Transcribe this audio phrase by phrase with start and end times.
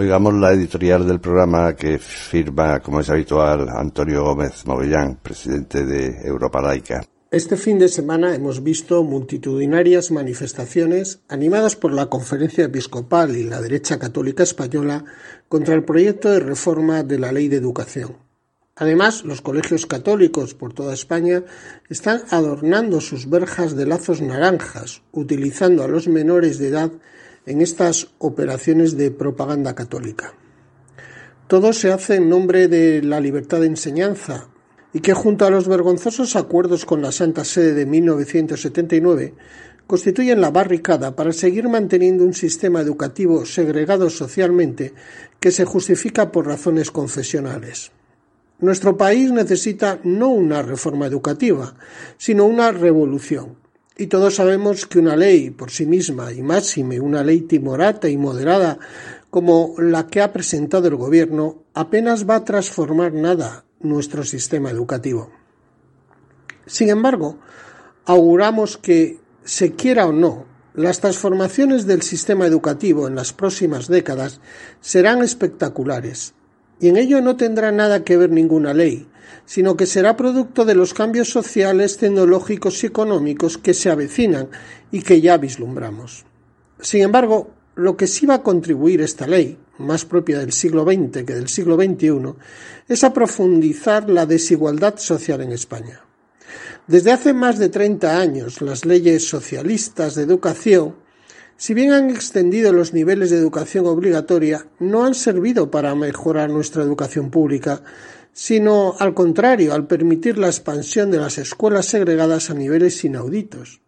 [0.00, 6.26] Oigamos la editorial del programa que firma, como es habitual, Antonio Gómez Movellán, presidente de
[6.26, 7.04] Europa Laica.
[7.30, 13.60] Este fin de semana hemos visto multitudinarias manifestaciones animadas por la Conferencia Episcopal y la
[13.60, 15.04] derecha católica española
[15.50, 18.16] contra el proyecto de reforma de la Ley de Educación.
[18.76, 21.42] Además, los colegios católicos por toda España
[21.90, 26.90] están adornando sus verjas de lazos naranjas, utilizando a los menores de edad
[27.46, 30.34] en estas operaciones de propaganda católica.
[31.46, 34.48] Todo se hace en nombre de la libertad de enseñanza
[34.92, 39.34] y que junto a los vergonzosos acuerdos con la Santa Sede de 1979
[39.86, 44.94] constituyen la barricada para seguir manteniendo un sistema educativo segregado socialmente
[45.40, 47.90] que se justifica por razones confesionales.
[48.60, 51.74] Nuestro país necesita no una reforma educativa,
[52.18, 53.59] sino una revolución
[54.00, 58.16] y todos sabemos que una ley por sí misma, y máxime una ley timorata y
[58.16, 58.78] moderada
[59.28, 65.30] como la que ha presentado el Gobierno, apenas va a transformar nada nuestro sistema educativo.
[66.64, 67.40] Sin embargo,
[68.06, 74.40] auguramos que, se quiera o no, las transformaciones del sistema educativo en las próximas décadas
[74.80, 76.32] serán espectaculares,
[76.80, 79.09] y en ello no tendrá nada que ver ninguna ley,
[79.46, 84.48] sino que será producto de los cambios sociales, tecnológicos y económicos que se avecinan
[84.90, 86.24] y que ya vislumbramos.
[86.80, 91.24] Sin embargo, lo que sí va a contribuir esta ley, más propia del siglo XX
[91.24, 92.34] que del siglo XXI,
[92.88, 96.00] es a profundizar la desigualdad social en España.
[96.86, 100.96] Desde hace más de 30 años, las leyes socialistas de educación,
[101.56, 106.82] si bien han extendido los niveles de educación obligatoria, no han servido para mejorar nuestra
[106.82, 107.82] educación pública,
[108.32, 113.80] sino al contrario, al permitir la expansión de las escuelas segregadas a niveles inauditos.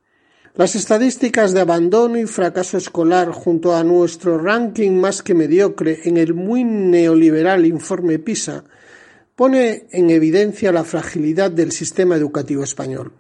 [0.54, 6.18] Las estadísticas de abandono y fracaso escolar junto a nuestro ranking más que mediocre en
[6.18, 8.64] el muy neoliberal informe PISA
[9.34, 13.12] pone en evidencia la fragilidad del sistema educativo español.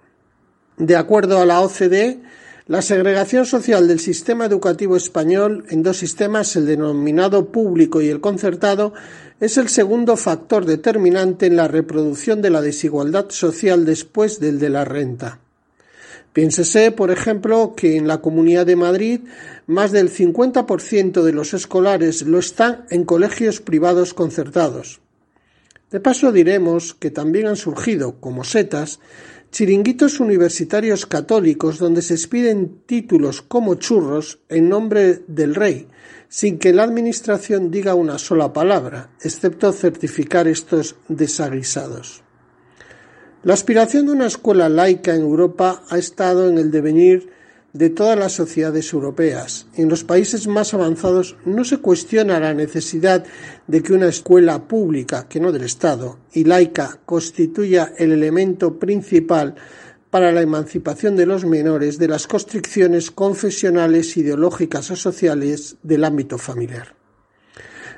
[0.76, 2.20] De acuerdo a la OCDE,
[2.66, 8.20] la segregación social del sistema educativo español en dos sistemas, el denominado público y el
[8.20, 8.92] concertado,
[9.42, 14.68] es el segundo factor determinante en la reproducción de la desigualdad social después del de
[14.68, 15.40] la renta.
[16.32, 19.22] Piénsese, por ejemplo, que en la Comunidad de Madrid
[19.66, 25.00] más del 50% de los escolares lo están en colegios privados concertados.
[25.90, 29.00] De paso diremos que también han surgido, como setas,
[29.50, 35.88] chiringuitos universitarios católicos donde se expiden títulos como churros en nombre del rey,
[36.32, 42.22] sin que la Administración diga una sola palabra, excepto certificar estos desaguisados.
[43.42, 47.28] La aspiración de una escuela laica en Europa ha estado en el devenir
[47.74, 49.66] de todas las sociedades europeas.
[49.74, 53.26] En los países más avanzados no se cuestiona la necesidad
[53.66, 59.54] de que una escuela pública, que no del Estado, y laica constituya el elemento principal
[60.12, 66.36] para la emancipación de los menores de las constricciones confesionales, ideológicas o sociales del ámbito
[66.36, 66.94] familiar.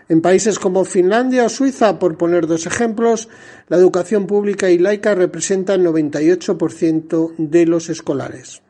[0.08, 3.28] En países como Finlandia o Suiza, por poner dos ejemplos,
[3.66, 8.62] la educación pública y laica representa el 98% de los escolares.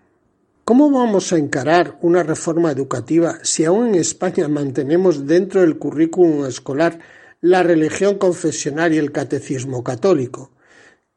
[0.64, 6.46] ¿Cómo vamos a encarar una reforma educativa si aún en España mantenemos dentro del currículum
[6.46, 6.98] escolar
[7.42, 10.53] la religión confesional y el catecismo católico?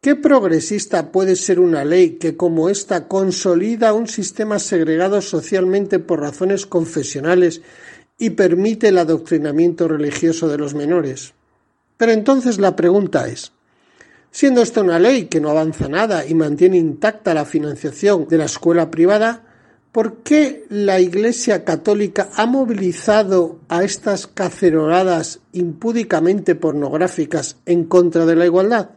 [0.07, 6.21] ¿Qué progresista puede ser una ley que como esta consolida un sistema segregado socialmente por
[6.21, 7.61] razones confesionales
[8.17, 11.33] y permite el adoctrinamiento religioso de los menores?
[11.97, 13.51] Pero entonces la pregunta es,
[14.31, 18.45] Siendo esta una ley que no avanza nada y mantiene intacta la financiación de la
[18.45, 19.43] escuela privada,
[19.91, 28.37] ¿por qué la Iglesia Católica ha movilizado a estas caceroladas impúdicamente pornográficas en contra de
[28.37, 28.96] la igualdad?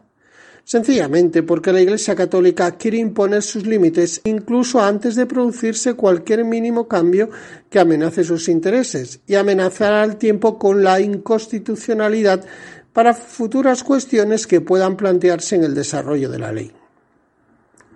[0.71, 6.87] Sencillamente porque la Iglesia Católica quiere imponer sus límites incluso antes de producirse cualquier mínimo
[6.87, 7.29] cambio
[7.69, 12.45] que amenace sus intereses y amenazar al tiempo con la inconstitucionalidad
[12.93, 16.71] para futuras cuestiones que puedan plantearse en el desarrollo de la ley.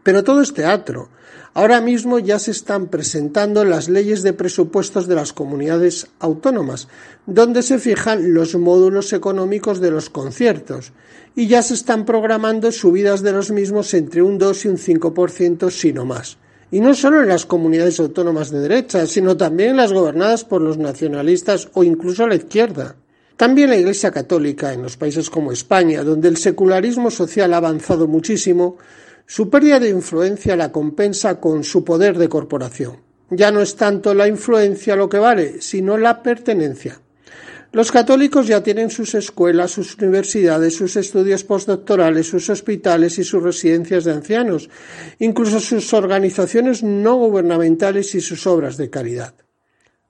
[0.05, 1.09] Pero todo es teatro.
[1.55, 6.87] Ahora mismo ya se están presentando las leyes de presupuestos de las comunidades autónomas,
[7.25, 10.93] donde se fijan los módulos económicos de los conciertos,
[11.35, 15.71] y ya se están programando subidas de los mismos entre un 2 y un 5%,
[15.71, 16.37] si no más.
[16.69, 20.61] Y no solo en las comunidades autónomas de derecha, sino también en las gobernadas por
[20.61, 22.95] los nacionalistas o incluso la izquierda.
[23.37, 28.07] También la Iglesia Católica, en los países como España, donde el secularismo social ha avanzado
[28.07, 28.77] muchísimo,
[29.25, 32.97] su pérdida de influencia la compensa con su poder de corporación.
[33.29, 37.01] Ya no es tanto la influencia lo que vale, sino la pertenencia.
[37.71, 43.43] Los católicos ya tienen sus escuelas, sus universidades, sus estudios postdoctorales, sus hospitales y sus
[43.43, 44.69] residencias de ancianos,
[45.19, 49.33] incluso sus organizaciones no gubernamentales y sus obras de caridad.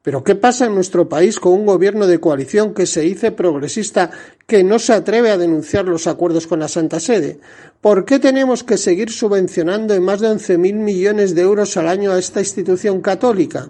[0.05, 4.11] Pero ¿qué pasa en nuestro país con un gobierno de coalición que se dice progresista
[4.45, 7.39] que no se atreve a denunciar los acuerdos con la Santa Sede?
[7.81, 12.11] ¿Por qué tenemos que seguir subvencionando en más de 11.000 millones de euros al año
[12.11, 13.67] a esta institución católica?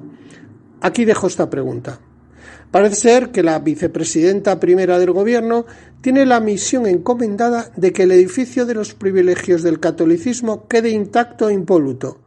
[0.81, 2.01] Aquí dejo esta pregunta.
[2.69, 5.65] Parece ser que la vicepresidenta primera del Gobierno
[6.01, 11.47] tiene la misión encomendada de que el edificio de los privilegios del catolicismo quede intacto
[11.47, 12.19] e impoluto.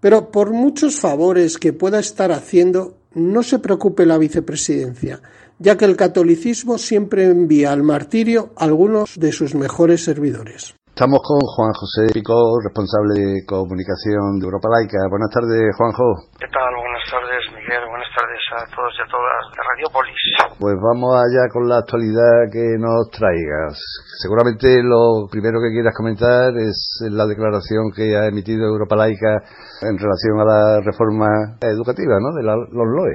[0.00, 5.20] Pero por muchos favores que pueda estar haciendo, no se preocupe la vicepresidencia,
[5.58, 10.74] ya que el catolicismo siempre envía al martirio algunos de sus mejores servidores.
[10.98, 14.98] Estamos con Juan José Pico, responsable de comunicación de Europa Laica.
[15.06, 16.26] Buenas tardes, Juanjo.
[16.42, 16.74] ¿Qué tal?
[16.74, 17.86] Buenas tardes, Miguel.
[17.86, 20.22] Buenas tardes a todos y a todas de Radiopolis.
[20.58, 23.78] Pues vamos allá con la actualidad que nos traigas.
[24.26, 26.74] Seguramente lo primero que quieras comentar es
[27.14, 29.38] la declaración que ha emitido Europa Laica
[29.86, 32.34] en relación a la reforma educativa, ¿no?
[32.34, 33.14] De los LOE.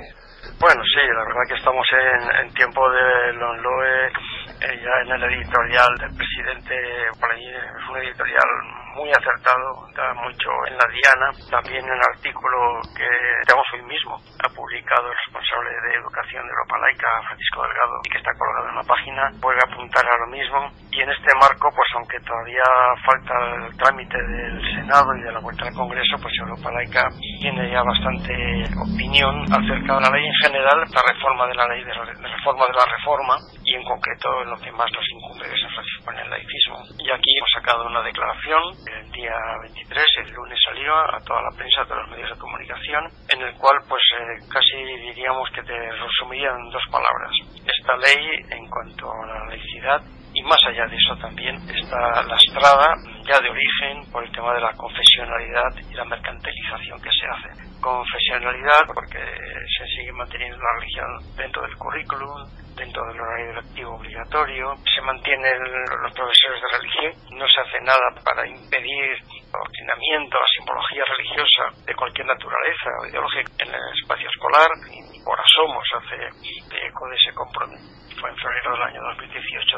[0.55, 4.07] Bueno, sí, la verdad que estamos en, en tiempo de los LOE
[4.71, 6.75] ya en el editorial del presidente,
[7.19, 12.81] por ahí es un editorial muy acertado, da mucho en la diana, también el artículo
[12.95, 13.09] que
[13.45, 18.09] tenemos hoy mismo, ha publicado el responsable de Educación de Europa Laica, Francisco Delgado, y
[18.09, 21.69] que está colgado en la página, a apuntar a lo mismo, y en este marco,
[21.73, 22.63] pues aunque todavía
[23.05, 23.33] falta
[23.65, 27.09] el trámite del Senado y de la vuelta al Congreso, pues Europa Laica
[27.41, 28.33] tiene ya bastante
[28.77, 32.77] opinión acerca de la ley en general, la reforma de la ley de, reforma de
[32.77, 33.35] la reforma,
[33.65, 36.77] y en concreto en lo que más nos incumbe, que es el laicismo.
[36.99, 41.57] Y aquí hemos sacado una declaración el día 23, el lunes salió a toda la
[41.57, 45.61] prensa, a todos los medios de comunicación, en el cual pues eh, casi diríamos que
[45.63, 47.31] te resumiría en dos palabras.
[47.65, 50.01] Esta ley en cuanto a la laicidad
[50.33, 54.61] y más allá de eso también está lastrada ya de origen por el tema de
[54.61, 57.81] la confesionalidad y la mercantilización que se hace.
[57.81, 64.73] Confesionalidad porque se sigue manteniendo la religión dentro del currículum, dentro del horario lectivo obligatorio,
[64.93, 65.59] se mantienen
[66.01, 71.63] los profesores de religión, no se hace nada para impedir el ordenamiento, la simbología religiosa
[71.85, 76.17] de cualquier naturaleza o ideológica en el espacio escolar, y por asomo se hace
[76.87, 77.85] eco de ese compromiso.
[78.19, 79.77] Fue en febrero del año 2018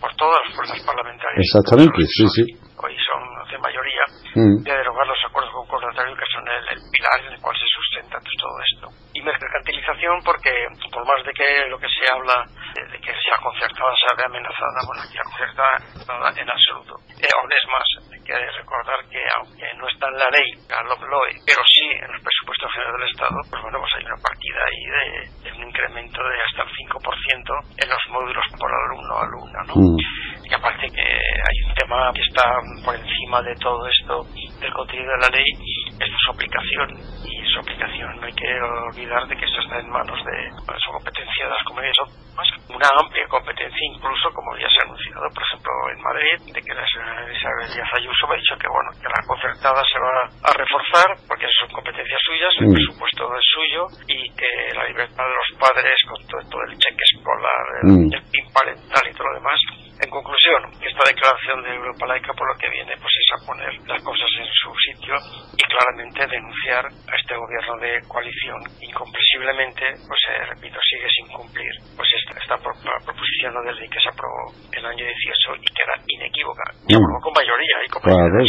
[0.00, 1.38] por todas las fuerzas parlamentarias.
[1.38, 2.44] Exactamente, sí, sí.
[2.78, 4.04] Hoy son de mayoría,
[4.34, 4.62] mm.
[4.62, 8.18] de derogar los acuerdos concordatorios que son el, el, pilar en el cual se sustenta
[8.38, 8.86] todo esto.
[9.14, 10.52] Y mercantilización porque,
[10.92, 12.44] por más de que lo que se habla
[12.74, 15.74] de, que sea concertada, sea de amenazada, bueno, aquí la concertada
[16.38, 16.94] en absoluto.
[17.18, 20.82] Eh, aún es más, hay que recordar que aunque no está en la ley, la
[20.86, 24.60] LOE, pero sí en los presupuestos generales del Estado, pues bueno, pues hay una partida
[24.62, 25.04] ahí de,
[25.42, 29.74] de un incremento de hasta el 5% en los módulos por alumno alumna, ¿no?
[29.74, 30.27] Mm.
[30.48, 32.42] Y aparte que hay un tema que está
[32.82, 34.24] por encima de todo esto
[34.60, 36.88] del contenido de la ley, es su aplicación.
[37.28, 38.16] Y su aplicación.
[38.16, 38.48] No hay que
[38.88, 40.48] olvidar de que esto está en manos de
[40.80, 45.28] su competencia de las comunidades autónomas, una amplia competencia incluso, como ya se ha anunciado,
[45.28, 48.90] por ejemplo, en Madrid, de que la señora Isabel Díaz Ayuso ha dicho que bueno
[48.96, 52.72] que la concertada se va a reforzar porque son competencias suyas, el mm.
[52.72, 57.64] presupuesto es suyo y que la libertad de los padres con todo, el cheque escolar,
[57.84, 58.12] el, mm.
[58.16, 62.48] el PIN parental y todo lo demás en conclusión, esta declaración de Europa Laica por
[62.48, 65.14] lo que viene pues es a poner las cosas en su sitio
[65.52, 68.56] y claramente denunciar a este gobierno de coalición.
[68.80, 74.08] Incomprensiblemente, pues eh, repito, sigue sin cumplir pues esta, esta proposición de ley que se
[74.08, 76.64] aprobó el año 18 y que era inequívoca.
[76.72, 77.04] Se mm.
[77.04, 78.40] aprobó con mayoría y con mayoría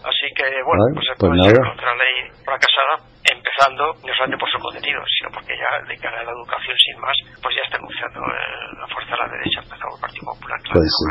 [0.00, 5.00] Así que, bueno, pues, pues, pues otra ley fracasada empezando no solamente por su contenido,
[5.06, 8.80] sino porque ya de cara a la educación sin más, pues ya está anunciando eh,
[8.80, 10.58] la fuerza de la derecha, empezado por el Partido Popular.
[10.60, 11.06] Claro, pues sí,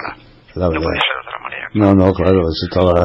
[0.60, 0.82] la verdad.
[0.82, 1.66] No podía ser de otra manera.
[1.74, 2.98] No, no, claro, eso estaba,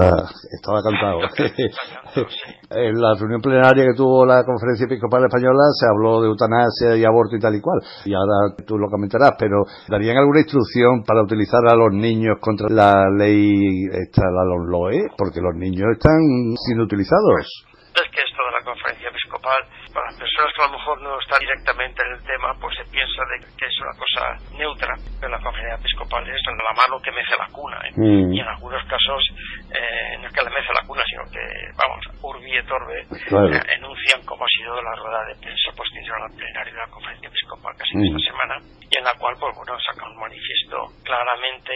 [0.48, 1.18] estaba cantado.
[2.70, 7.04] en la reunión plenaria que tuvo la Conferencia Episcopal Española se habló de eutanasia y
[7.04, 7.80] aborto y tal y cual.
[8.04, 12.68] Y ahora tú lo comentarás, pero ¿darían alguna instrucción para utilizar a los niños contra
[12.70, 15.12] la ley, esta, la LOE?
[15.16, 16.20] Porque los niños están
[16.64, 17.66] siendo utilizados
[18.02, 21.20] es que esto de la conferencia episcopal, para las personas que a lo mejor no
[21.20, 24.22] están directamente en el tema, pues se piensa de que es una cosa
[24.58, 27.92] neutra, pero la conferencia episcopal es la mano que mece la cuna, ¿eh?
[27.94, 28.32] mm.
[28.32, 29.22] y en algunos casos
[29.70, 31.44] eh, no es que le mece la cuna, sino que,
[31.78, 36.34] vamos, Urbi et Orbe eh, enuncian cómo ha sido la rueda de prensa posterior al
[36.34, 38.04] plenario de la conferencia episcopal casi mm.
[38.10, 38.54] esta semana,
[38.90, 41.72] y en la cual, pues bueno, saca un manifiesto claramente,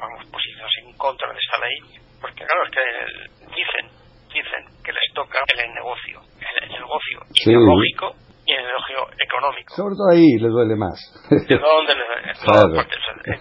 [0.00, 1.76] vamos, posiciones en contra de esta ley,
[2.20, 2.84] porque claro, es que
[3.56, 3.99] dicen
[4.32, 8.14] dicen que les toca el negocio, el, negocio ideológico
[8.46, 9.74] y el negocio económico.
[9.74, 10.98] Sobre todo ahí les duele más.
[11.30, 12.80] ¿De dónde les duele?
[13.24, 13.36] En,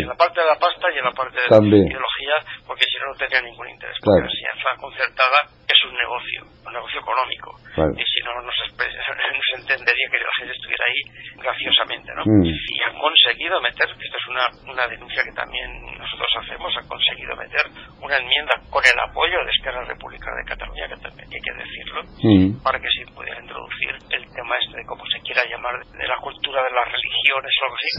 [0.00, 2.98] en, la parte de la pasta y en la parte de la ideología, porque si
[2.98, 3.96] no, no tendría ningún interés.
[4.02, 5.38] Porque la enseñanza concertada
[5.68, 7.50] es un negocio, un negocio económico.
[7.96, 11.00] Y si no, no se, no se entendería que la gente estuviera ahí
[11.36, 12.12] graciosamente.
[12.14, 12.22] ¿no?
[12.26, 12.44] Mm.
[12.44, 17.36] Y han conseguido meter, esto es una, una denuncia que también nosotros hacemos, han conseguido
[17.36, 17.64] meter
[18.00, 22.00] una enmienda con el apoyo de Esquerra Republicana de Cataluña, que también hay que decirlo,
[22.22, 22.62] mm.
[22.62, 26.16] para que se pudiera introducir el tema este de cómo se quiera llamar, de la
[26.16, 27.90] cultura de las religiones o algo así,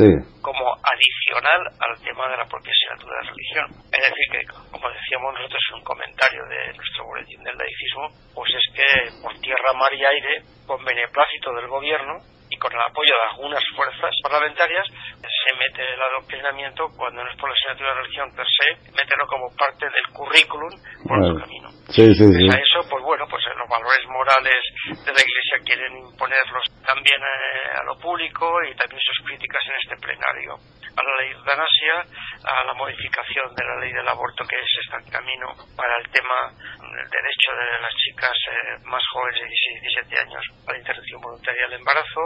[0.41, 3.65] como adicional al tema de la propia asignatura de religión.
[3.91, 4.41] Es decir, que
[4.71, 9.33] como decíamos nosotros en un comentario de nuestro boletín del laicismo, pues es que por
[9.39, 12.19] tierra, mar y aire, con beneplácito del gobierno,
[12.51, 17.37] y con el apoyo de algunas fuerzas parlamentarias se mete el adoctrinamiento cuando no es
[17.39, 20.69] por la asignatura de religión per se, meterlo como parte del currículum
[21.07, 21.69] por otro camino.
[21.87, 22.45] Sí, sí, sí.
[22.51, 24.61] A eso, pues bueno, pues los valores morales
[24.99, 29.75] de la Iglesia quieren imponerlos también eh, a lo público y también sus críticas en
[29.79, 30.59] este plenario
[30.95, 31.95] a la ley de eutanasia,
[32.43, 36.09] a la modificación de la ley del aborto que se está en camino para el
[36.11, 40.71] tema del derecho de las chicas eh, más jóvenes de 16 y 17 años a
[40.71, 42.21] la interrupción voluntaria del embarazo,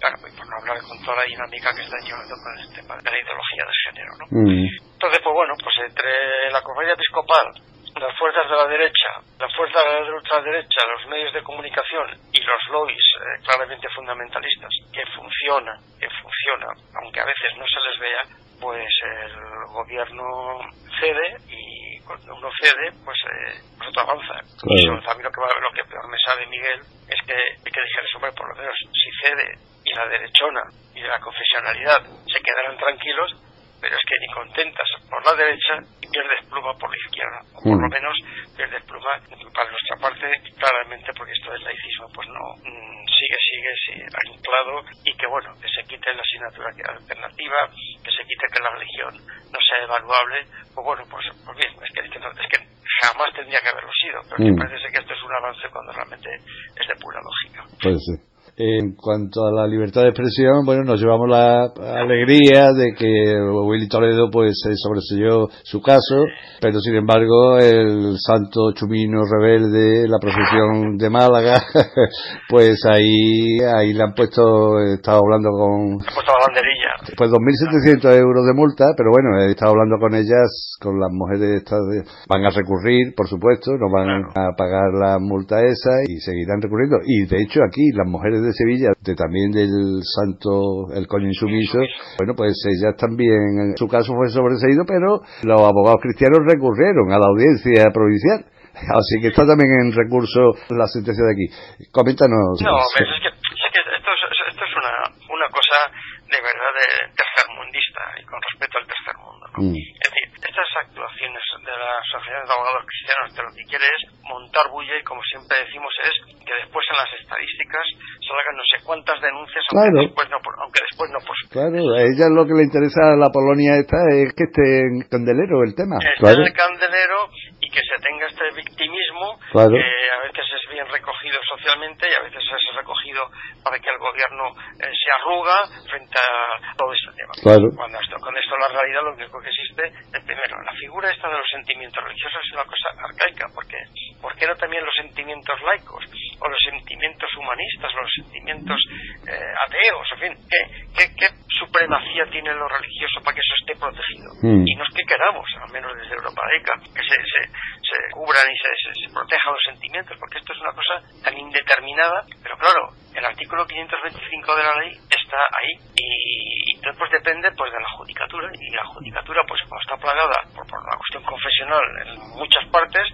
[0.00, 2.94] claro, y por no hablar con toda la dinámica que están llevando con el tema
[2.96, 4.12] de la ideología de género.
[4.18, 4.24] ¿no?
[4.30, 4.66] Mm.
[4.96, 9.84] Entonces, pues bueno, pues entre la conferencia episcopal las fuerzas de la derecha, las fuerzas
[9.84, 15.78] de la ultraderecha, los medios de comunicación y los lobbies eh, claramente fundamentalistas que funcionan,
[15.98, 18.22] que funcionan, aunque a veces no se les vea,
[18.60, 20.60] pues el gobierno
[21.00, 24.34] cede y cuando uno cede, pues, eh, pues otro avanza.
[24.64, 27.80] Y eso, también lo que, lo que peor me sabe Miguel es que hay que
[27.80, 30.62] decir eso, por lo menos si cede y la derechona
[30.94, 33.32] y la confesionalidad se quedarán tranquilos,
[33.80, 37.62] pero es que ni contentas por la derecha y pierdes pluma por la izquierda, o
[37.62, 37.92] por lo mm.
[37.92, 38.16] menos
[38.56, 39.12] pierdes pluma
[39.52, 44.84] para nuestra parte, claramente porque esto del laicismo pues no mm, sigue, sigue, sigue anclado
[45.04, 47.70] y que bueno, que se quite la asignatura alternativa,
[48.02, 49.14] que se quite que la religión
[49.52, 52.60] no sea evaluable, pues bueno, pues, pues bien, es que, es que, es que
[53.02, 54.56] jamás tendría que haberlo sido, pero mm.
[54.56, 57.64] parece que esto es un avance cuando realmente es de pura lógica.
[57.82, 58.35] Pues sí.
[58.58, 61.64] En cuanto a la libertad de expresión, bueno, nos llevamos la
[62.00, 66.24] alegría de que Willy Toledo pues sobreseyó su caso,
[66.58, 71.60] pero sin embargo el santo chumino rebelde, la procesión de Málaga,
[72.48, 75.98] pues ahí ahí le han puesto, he estado hablando con...
[75.98, 77.12] puesto la banderilla.
[77.14, 81.60] Pues 2.700 euros de multa, pero bueno, he estado hablando con ellas, con las mujeres
[81.60, 81.80] estas,
[82.26, 86.96] van a recurrir, por supuesto, no van a pagar la multa esa y seguirán recurriendo.
[87.04, 91.78] Y de hecho aquí las mujeres de Sevilla, de, también del santo, el coño insumiso,
[92.18, 97.18] bueno, pues ellas también, en su caso fue sobreseído, pero los abogados cristianos recurrieron a
[97.18, 98.46] la audiencia provincial.
[98.76, 101.46] Así que está también en recurso la sentencia de aquí.
[101.88, 102.60] Coméntanos.
[102.60, 104.92] No, es que, esto, es, una,
[105.32, 105.88] una cosa
[106.28, 109.44] de verdad de tercermundista y con respecto al tercer mundo.
[109.48, 109.58] ¿no?
[109.64, 109.80] Mm.
[109.80, 114.68] Es decir, estas actuaciones de la Asociación de Abogados Cristianos lo que quiere es montar
[114.68, 117.86] bulla y como siempre decimos es que después en las estadísticas
[118.26, 122.26] salgan no sé cuántas denuncias aunque después no aunque después no pues claro a ella
[122.28, 125.96] lo que le interesa a la Polonia esta es que esté en candelero el tema
[126.02, 127.30] que esté en el candelero
[127.60, 132.22] y que se tenga este victimismo que a veces es bien recogido socialmente y a
[132.24, 133.22] veces es recogido
[133.62, 135.56] para que el gobierno eh, se arruga
[135.88, 137.32] frente a todo este tema.
[137.76, 141.28] Cuando esto con esto la realidad lo único que existe es primero la figura esta
[141.28, 143.78] de los sentimientos religiosos es una cosa arcaica porque
[144.20, 146.04] ¿por qué no también los sentimientos laicos
[146.40, 148.80] o los sentimientos humanistas los sentimientos
[149.28, 154.28] eh, ateos en fin ¿qué, qué, supremacía tiene lo religioso para que eso esté protegido
[154.42, 154.64] hmm.
[154.66, 157.40] y no es que queramos al menos desde Europa laica que se, se,
[157.80, 162.24] se cubran y se, se, protejan los sentimientos porque esto es una cosa tan indeterminada
[162.42, 167.48] pero claro el artículo 525 de la ley está ahí y, y entonces pues depende
[167.56, 171.24] pues de la judicatura y la judicatura pues como está plagada por, por una cuestión
[171.24, 173.06] confesional en muchas partes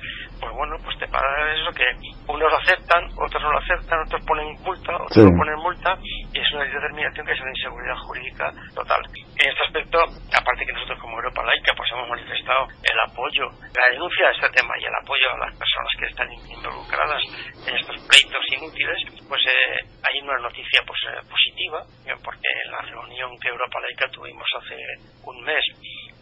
[0.43, 1.87] pues bueno pues te pasa eso que
[2.27, 6.27] unos lo aceptan otros no lo aceptan otros ponen multa otros no ponen multa y
[6.35, 9.01] es una determinación que es una inseguridad jurídica total.
[9.15, 10.03] En este aspecto
[10.35, 14.51] aparte que nosotros como Europa Laica pues hemos manifestado el apoyo la denuncia de este
[14.51, 17.23] tema y el apoyo a las personas que están involucradas
[17.63, 18.99] en estos pleitos inútiles
[19.31, 21.87] pues eh, hay una noticia pues eh, positiva
[22.19, 24.75] porque en la reunión que Europa Laica tuvimos hace
[25.23, 25.63] un mes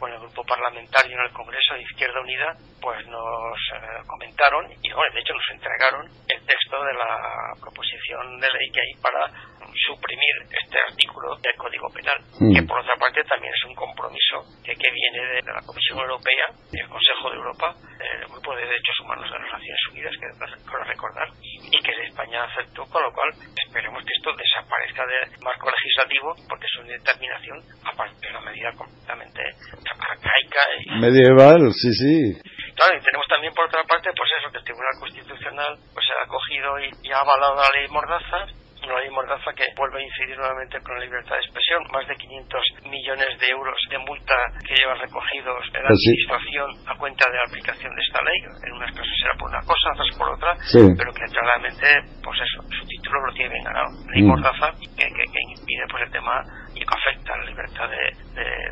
[0.00, 4.92] con el grupo parlamentario en el Congreso de Izquierda Unida, pues nos eh, comentaron y
[4.92, 9.28] bueno, de hecho nos entregaron el texto de la proposición de ley que hay para
[9.74, 12.54] suprimir este artículo del Código Penal, mm.
[12.54, 16.46] que por otra parte también es un compromiso que, que viene de, la Comisión Europea,
[16.72, 20.84] del Consejo de Europa, del Grupo de Derechos Humanos de las Naciones Unidas, que quiero
[20.84, 26.34] recordar, y que España aceptó, con lo cual esperemos que esto desaparezca del marco legislativo,
[26.48, 29.42] porque es una determinación, aparte de una medida completamente
[29.86, 30.62] arcaica.
[30.84, 32.40] Y, Medieval, sí, sí.
[32.74, 36.24] Claro, y tenemos también por otra parte, pues eso, que el Tribunal Constitucional pues ha
[36.24, 38.46] acogido y, y ha avalado la ley Mordaza,
[38.86, 41.82] una ley mordaza que vuelve a incidir nuevamente con la libertad de expresión.
[41.92, 46.68] Más de 500 millones de euros de multa que llevan recogidos en la pues administración
[46.86, 48.38] a cuenta de la aplicación de esta ley.
[48.66, 50.52] En unas casos será por una cosa, otras por otra,
[50.96, 51.86] pero que claramente,
[52.22, 53.88] pues eso, su título lo tiene bien ganado.
[54.10, 54.28] Ley mm.
[54.28, 56.42] mordaza que, que, impide pues el tema
[56.74, 58.04] y que afecta a la libertad de,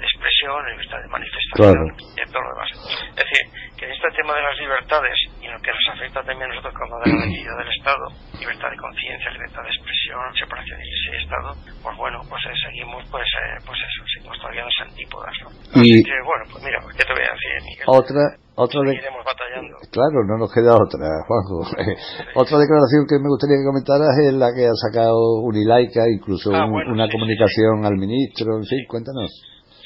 [0.03, 2.71] expresión, la libertad de manifestación y todo lo demás.
[3.13, 3.45] Es decir,
[3.79, 6.55] que en este tema de las libertades y en lo que nos afecta también a
[6.55, 10.85] nosotros como de la medida del Estado, libertad de conciencia, libertad de expresión, separación de
[10.85, 11.49] iglesia y Estado,
[11.83, 15.49] pues bueno, pues eh, seguimos, pues, eh, pues eso, seguimos todavía en las antípodas, ¿no?
[15.79, 17.87] Así que, bueno, pues mira, ¿qué te voy a decir, Miguel?
[17.87, 18.23] Otra,
[18.59, 18.93] otra de...
[19.23, 19.75] batallando.
[19.95, 21.63] Claro, no nos queda otra, Juanjo.
[22.43, 26.67] otra declaración que me gustaría que comentaras es la que ha sacado Unilaica, incluso ah,
[26.67, 29.31] una comunicación al ministro, en fin, cuéntanos.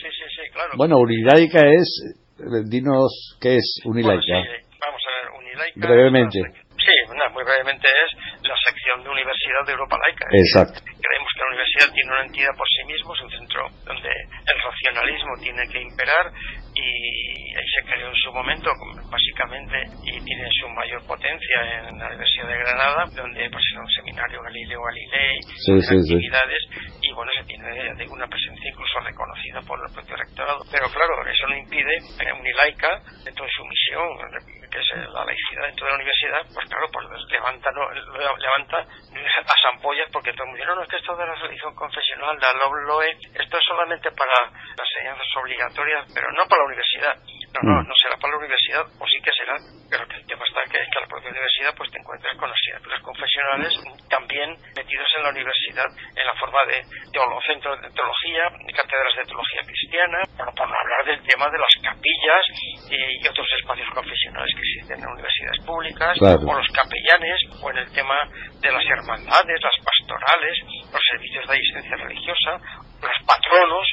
[0.00, 0.80] Sí, sí, sí, claro.
[0.80, 2.21] Bueno, Unilaica es
[2.68, 4.42] dinos qué es Unilaica.
[4.80, 5.88] vamos a ver, Unilaica.
[5.88, 6.40] Brevemente.
[6.82, 6.96] Sí,
[7.32, 8.10] muy brevemente es
[8.42, 10.26] la sección de Universidad de Europa Laica.
[10.32, 10.80] Exacto.
[10.82, 14.58] Creemos que la universidad tiene una entidad por sí misma, es un centro donde el
[14.58, 16.26] racionalismo tiene que imperar
[16.74, 16.88] y
[17.54, 18.70] ahí se creó en su momento,
[19.10, 23.90] básicamente, y tiene su mayor potencia en la Universidad de Granada, donde pues es un
[23.92, 26.62] seminario Galileo Galilei, sí, actividades,
[27.12, 30.64] y bueno, se tiene una presencia incluso reconocida por el propio rectorado.
[30.72, 34.08] Pero claro, eso no impide que Unilaica, dentro de su misión,
[34.40, 39.64] que es la laicidad dentro de la universidad, pues claro, pues levanta, no, levanta las
[39.74, 42.52] ampollas porque todo el mundo, no, no, es que esto de la religión confesional, la
[42.88, 47.14] LOE, esto es solamente para las enseñanzas obligatorias, pero no para la universidad.
[47.52, 47.88] No, no, mm.
[47.88, 49.54] no será para la universidad, o sí que será,
[49.90, 52.48] pero que el tema está que, que a la propia universidad pues te encuentras con
[52.48, 53.72] las asignaturas confesionales
[54.08, 55.86] también metidos en la universidad
[56.16, 56.82] en la forma de
[57.46, 62.44] centros de teología, cátedras de teología cristiana, para, para hablar del tema de las capillas
[62.90, 67.92] y, otros espacios confesionales que existen en universidades públicas, o los capellanes, o en el
[67.92, 68.18] tema
[68.60, 70.54] de las hermandades, las pastorales,
[70.92, 72.50] los servicios de asistencia religiosa,
[73.00, 73.86] los patronos,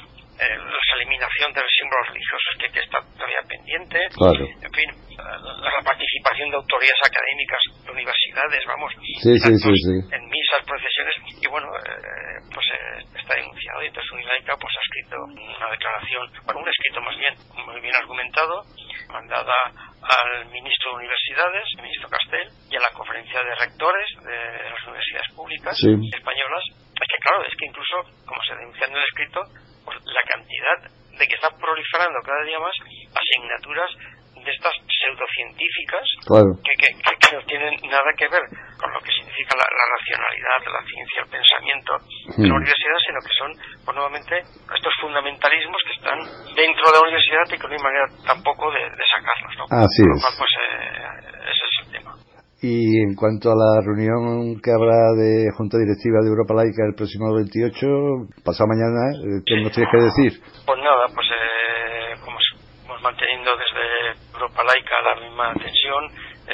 [1.10, 6.58] eliminación de los símbolos religiosos que, que está todavía pendiente, en fin, la, participación de
[6.58, 13.82] autoridades académicas de universidades, vamos, en misas, procesiones, y bueno, eh, pues eh, está denunciado
[13.84, 17.34] y entonces Unilaica pues ha escrito una declaración, bueno, un escrito más bien,
[17.66, 18.62] muy bien argumentado,
[19.10, 19.56] mandada
[20.00, 24.84] al ministro de Universidades, el ministro Castel, y a la conferencia de rectores de las
[24.86, 26.64] universidades públicas españolas.
[26.70, 27.96] Es que claro, es que incluso,
[28.26, 29.40] como se denuncia en el escrito,
[29.86, 32.76] pues, la cantidad de que está proliferando cada día más
[33.14, 33.92] asignaturas
[34.40, 36.08] de estas pseudocientíficas
[36.64, 38.42] que, que, no tienen nada que ver
[38.80, 41.94] con lo que significa significa la, racionalidad, la ciencia, el pensamiento
[42.36, 43.52] de la universidad, sino que son,
[43.86, 46.20] pues nuevamente, estos fundamentalismos que están
[46.56, 49.54] dentro de la universidad y que no hay manera tampoco de, sacarlos.
[49.58, 49.66] ¿no?
[49.72, 50.20] Así es.
[50.38, 52.29] pues, eh, ese es el tema.
[52.62, 56.94] Y en cuanto a la reunión que habrá de Junta Directiva de Europa Laica el
[56.94, 60.32] próximo 28, pasado mañana, eh, ¿qué nos tienes que decir?
[60.68, 66.04] Pues nada, pues eh, como estamos manteniendo desde Europa Laica la misma tensión,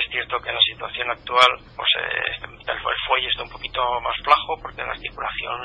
[0.06, 4.15] es cierto que en la situación actual pues, eh, el, fuelle está un poquito más
[4.24, 5.58] flajo porque la articulación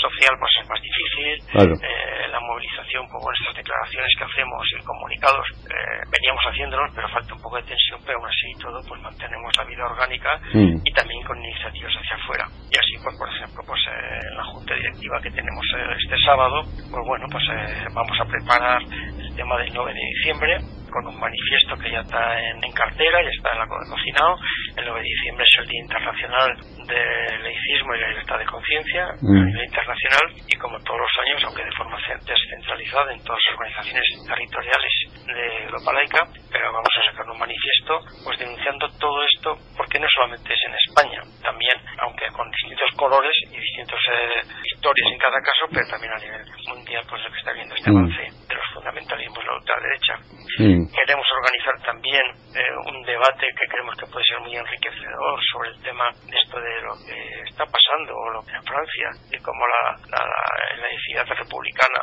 [0.00, 1.36] social pues, es más difícil.
[1.84, 7.08] Eh, la movilización, pues, bueno, estas declaraciones que hacemos y comunicados eh, veníamos haciéndolos, pero
[7.08, 10.76] falta un poco de tensión, pero aún así todo pues mantenemos la vida orgánica mm.
[10.84, 12.44] y también con iniciativas hacia afuera.
[12.72, 15.64] Y así, pues por ejemplo, pues en la junta directiva que tenemos
[16.00, 17.44] este sábado, pues bueno, pues
[17.92, 22.38] vamos a preparar el tema del 9 de diciembre con un manifiesto que ya está
[22.38, 24.38] en, cartera, ya está en la cocinado.
[24.78, 26.50] El 9 de diciembre es el Día Internacional
[26.86, 29.46] del Laicismo y la Libertad de Conciencia a mm.
[29.50, 34.06] nivel internacional y como todos los años, aunque de forma descentralizada en todas las organizaciones
[34.22, 34.92] territoriales
[35.26, 40.06] de Europa Laica, pero vamos a sacar un manifiesto pues denunciando todo esto porque no
[40.14, 41.74] solamente es en España, también,
[42.06, 46.46] aunque con distintos colores y distintas eh, historias en cada caso, pero también a nivel
[46.70, 47.96] mundial pues lo que está viendo este mm.
[47.98, 50.14] avance de los fundamentalismos de la ultraderecha.
[50.58, 50.86] Mm.
[50.86, 52.22] Queremos organizar también
[52.54, 56.60] eh, un debate que creemos que puede ser muy enriquecedor sobre el tema de esto
[56.60, 61.24] de lo que está pasando o lo que en Francia y cómo la, la, la
[61.24, 61.98] republicana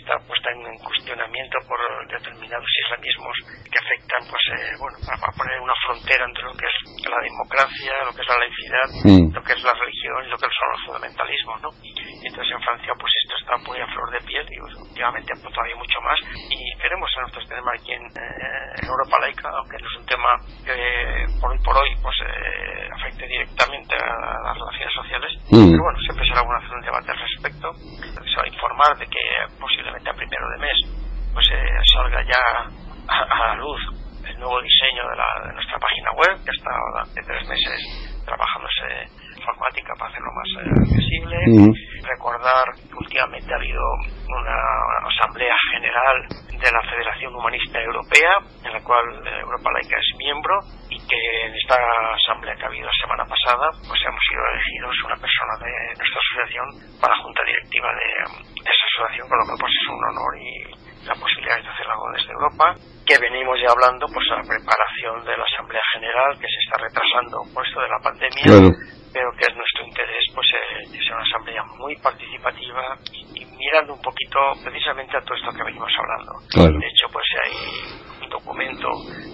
[0.00, 3.36] está puesta en cuestionamiento por determinados islamismos
[3.68, 7.92] que afectan, pues, eh, bueno, a, poner una frontera entre lo que es la democracia,
[8.04, 9.34] lo que es la laicidad, mm.
[9.34, 11.70] lo que es la religión y lo que son los fundamentalismos, ¿no?
[11.82, 15.52] Y entonces en Francia, pues esto está muy a flor de piel y últimamente pues,
[15.54, 16.18] todavía mucho más
[16.50, 20.30] y queremos en nuestros temas aquí en, eh, Europa laica, aunque no es un tema
[20.64, 25.70] que por hoy por hoy pues eh, afecte directamente a las relaciones sociales, mm.
[25.70, 29.06] pero bueno, siempre será bueno hacer un debate al respecto, se va a informar de
[29.06, 29.24] que
[29.58, 30.78] posiblemente a primero de mes
[31.32, 32.42] pues eh, salga ya
[33.08, 33.80] a, la luz
[34.26, 36.74] el nuevo diseño de, la, de nuestra página web, que está
[37.14, 41.36] de tres meses trabajándose informática para hacerlo más eh, accesible.
[42.04, 43.82] Recordar que últimamente ha habido
[44.28, 44.56] una
[45.08, 46.16] asamblea general
[46.60, 51.20] de la Federación Humanista Europea, en la cual eh, Europa Laica es miembro, y que
[51.46, 55.54] en esta asamblea que ha habido la semana pasada, pues hemos sido elegidos una persona
[55.64, 56.66] de nuestra asociación
[57.00, 58.08] para la junta directiva de,
[58.60, 60.52] esa asociación, con lo cual pues es un honor y
[61.08, 62.66] la posibilidad de hacer algo desde Europa,
[63.08, 66.76] que venimos ya hablando pues a la preparación de la Asamblea General, que se está
[66.76, 68.52] retrasando por esto de la pandemia,
[69.12, 73.92] pero que es nuestro interés pues eh, que sea una asamblea muy participativa y, mirando
[73.92, 76.32] un poquito precisamente a todo esto que venimos hablando.
[76.78, 78.09] De hecho, pues hay
[78.50, 78.88] documento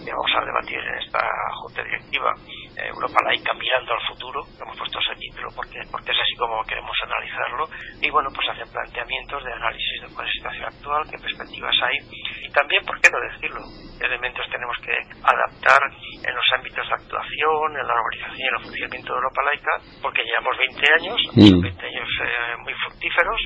[0.05, 1.25] que vamos a debatir en esta
[1.63, 2.35] junta directiva,
[2.77, 6.63] eh, Europa laica mirando al futuro, hemos puesto ese título porque, porque es así como
[6.65, 7.65] queremos analizarlo,
[8.03, 11.77] y bueno, pues hacer planteamientos de análisis de cuál es la situación actual, qué perspectivas
[11.81, 11.97] hay,
[12.45, 13.65] y también, ¿por qué no decirlo?
[13.97, 14.93] elementos tenemos que
[15.25, 15.81] adaptar
[16.21, 19.75] en los ámbitos de actuación, en la organización y en el funcionamiento de Europa Laica,
[20.03, 21.85] porque llevamos 20 años, 20 mm.
[21.89, 23.41] años eh, muy fructíferos,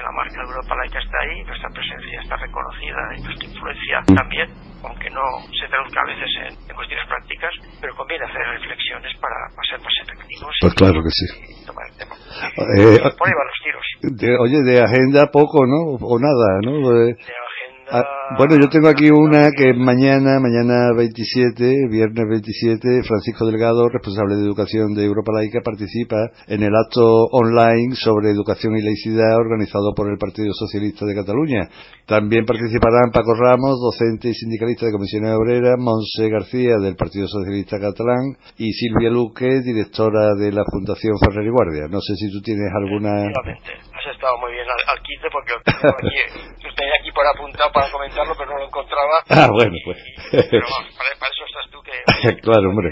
[0.00, 4.48] la marca de Europa Laica está ahí, nuestra presencia está reconocida y nuestra influencia también,
[4.84, 9.36] aunque no se traduzca a veces en, cuestiones prácticas, pero conviene hacer reflexiones para,
[9.68, 10.52] ser más efectivos.
[10.60, 11.26] Pues claro que sí.
[11.66, 12.14] tomar el tema.
[12.16, 13.86] Eh, por ahí van los tiros.
[14.40, 16.00] oye, de agenda poco, ¿no?
[16.00, 16.80] O nada, ¿no?
[16.88, 17.16] De
[17.94, 24.36] Ah, bueno, yo tengo aquí una que mañana, mañana 27, viernes 27, Francisco Delgado, responsable
[24.36, 26.16] de educación de Europa Laica, participa
[26.48, 31.68] en el acto online sobre educación y laicidad organizado por el Partido Socialista de Cataluña.
[32.06, 37.76] También participarán Paco Ramos, docente y sindicalista de Comisiones Obreras, Monse García del Partido Socialista
[37.76, 41.92] Catalán y Silvia Luque, directora de la Fundación Ferrer y Guardia.
[41.92, 43.28] No sé si tú tienes alguna
[44.08, 44.98] has estado muy bien al,
[45.30, 46.16] porque aquí,
[46.76, 49.22] tenía aquí por apuntar para comentarlo, pero no lo encontraba.
[49.30, 49.98] Ah, bueno, pues.
[50.30, 52.40] pero para, eso estás tú que...
[52.42, 52.90] claro, hombre.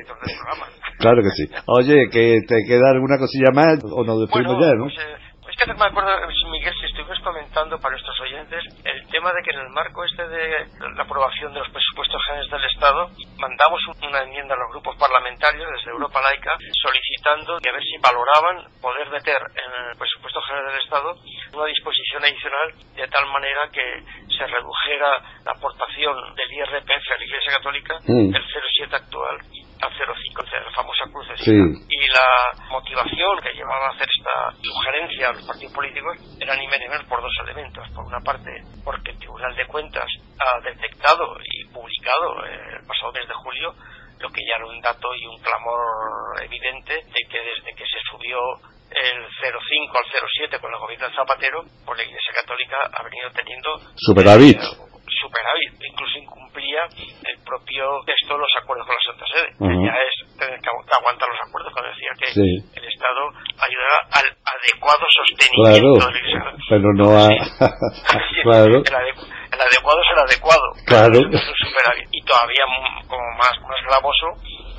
[0.98, 1.50] Claro que sí.
[1.66, 4.84] Oye, que te queda alguna cosilla más o nos despedimos ya, ¿no?
[4.84, 6.10] Pues, eh, es que me acuerdo,
[6.50, 10.26] Miguel, si estuvimos comentando para nuestros oyentes el tema de que en el marco este
[10.28, 14.96] de la aprobación de los presupuestos generales del Estado mandamos una enmienda a los grupos
[14.96, 20.40] parlamentarios desde Europa Laica solicitando que a ver si valoraban poder meter en el presupuesto
[20.42, 21.14] general del Estado
[21.52, 23.86] una disposición adicional de tal manera que
[24.30, 25.10] se redujera
[25.44, 28.34] la aportación del IRPF a la Iglesia Católica mm.
[28.34, 29.38] el 0,7 actual
[29.80, 31.26] al 0,5, la famosa cruz
[31.88, 36.66] Y la motivación que llevaba a hacer esta sugerencia a los partidos políticos era ni
[36.66, 37.88] menos por dos elementos.
[37.94, 38.50] Por una parte,
[38.84, 43.74] porque el Tribunal de Cuentas ha detectado y publicado eh, el pasado mes de julio
[44.20, 47.98] lo que ya era un dato y un clamor evidente de que desde que se
[48.10, 48.38] subió
[48.90, 50.04] el 05 al
[50.36, 54.60] 07 con la gobierno de Zapatero, pues la Iglesia Católica ha venido teniendo superávit.
[55.20, 56.82] Superávit, incluso incumplía
[57.28, 60.70] el propio texto de los acuerdos con la Santa Sede, que ya es tener que
[60.70, 63.22] aguantar los acuerdos, cuando decía que el Estado
[63.60, 66.40] ayudará al adecuado sostenimiento claro, de la Iglesia.
[66.68, 67.28] Pero no a...
[68.42, 68.76] claro.
[68.80, 70.66] El, adecuado es el adecuado.
[70.86, 71.18] Claro.
[72.10, 72.64] Y todavía
[73.06, 74.26] como más, más gravoso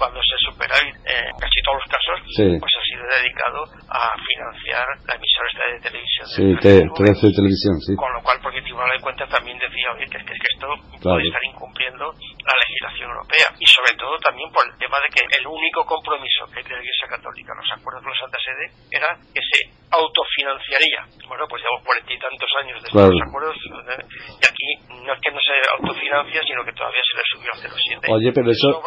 [0.01, 2.17] cuando se superávit en casi todos los casos,
[2.57, 6.25] pues ha sido dedicado a financiar la emisora de televisión.
[6.25, 7.93] Sí, de, de televisión, sí.
[7.93, 10.73] Con lo cual, porque el Tribunal de Cuentas también decía, oye, que, es que esto
[11.05, 13.47] puede estar incumpliendo la legislación europea.
[13.61, 16.85] Y sobre todo también por el tema de que el único compromiso que tiene la
[16.89, 19.59] Iglesia Católica, los acuerdos con la Santa Sede, era que se
[19.93, 21.01] autofinanciaría.
[21.29, 24.01] Bueno, pues llevamos cuarenta y tantos años de los acuerdos ¿eh?
[24.33, 24.67] y aquí
[25.05, 28.17] no es que no se autofinancia, sino que todavía se le subió a 0,7.
[28.17, 28.81] Oye, pero eso...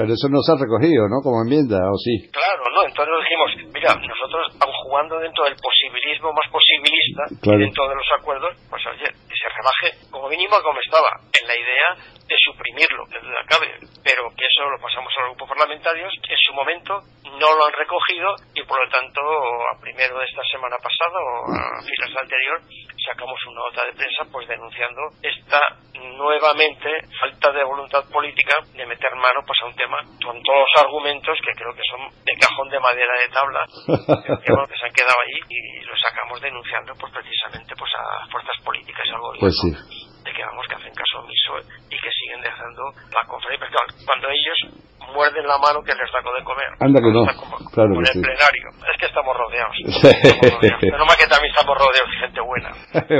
[0.00, 1.20] Pero eso no se ha recogido, ¿no?
[1.20, 2.24] Como enmienda, ¿o sí?
[2.32, 2.88] Claro, no.
[2.88, 8.08] Entonces nos dijimos, mira, nosotros, aun jugando dentro del posibilismo más posibilista, dentro de los
[8.16, 13.04] acuerdos, pues oye, que se rebaje como mínimo como estaba, en la idea de suprimirlo,
[13.12, 13.76] que duda cabe.
[14.00, 17.04] Pero que eso lo pasamos a los grupos parlamentarios, en su momento
[17.36, 21.52] no lo han recogido y por lo tanto, a primero de esta semana pasada o
[21.52, 22.56] a finales anterior,
[23.04, 25.60] sacamos una nota de prensa pues denunciando esta
[25.94, 30.84] nuevamente falta de voluntad política de meter mano pues a un tema con todos los
[30.84, 33.60] argumentos que creo que son de cajón de madera de tabla
[34.44, 38.26] que, bueno, que se han quedado ahí y lo sacamos denunciando pues precisamente pues a
[38.30, 39.70] fuerzas políticas y al gobierno pues sí.
[40.24, 41.52] de que vamos que hacen caso omiso
[41.88, 42.82] y que siguen dejando
[43.12, 43.68] la conferencia
[44.06, 46.68] cuando ellos muerden la mano que les da de comer.
[46.80, 47.24] Anda que no.
[47.72, 49.76] Claro que el plenario es que estamos rodeados,
[50.80, 52.70] pero más que también estamos rodeados de gente buena.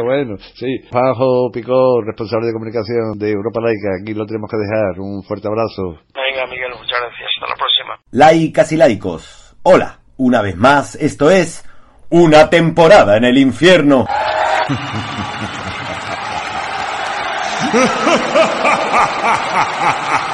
[0.11, 0.79] Bueno sí.
[0.91, 3.97] Pajo Picó responsable de comunicación de Europa Laica.
[4.01, 4.99] Aquí lo tenemos que dejar.
[4.99, 6.01] Un fuerte abrazo.
[6.15, 7.29] Venga Miguel muchas gracias.
[7.37, 7.99] Hasta la próxima.
[8.13, 9.57] Laicas y laicos.
[9.63, 9.99] Hola.
[10.17, 11.65] Una vez más esto es
[12.11, 14.05] una temporada en el infierno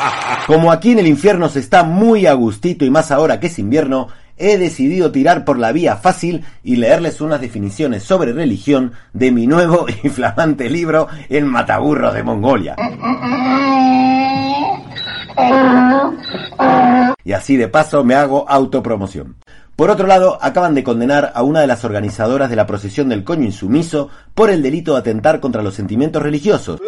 [0.47, 3.59] Como aquí en el infierno se está muy a gustito y más ahora que es
[3.59, 4.07] invierno,
[4.37, 9.49] he decidido tirar por la vía fácil y leerles unas definiciones sobre religión de mi
[9.49, 12.77] nuevo y flamante libro El Mataburro de Mongolia.
[17.25, 19.35] Y así de paso me hago autopromoción.
[19.75, 23.25] Por otro lado, acaban de condenar a una de las organizadoras de la procesión del
[23.25, 26.81] coño insumiso por el delito de atentar contra los sentimientos religiosos.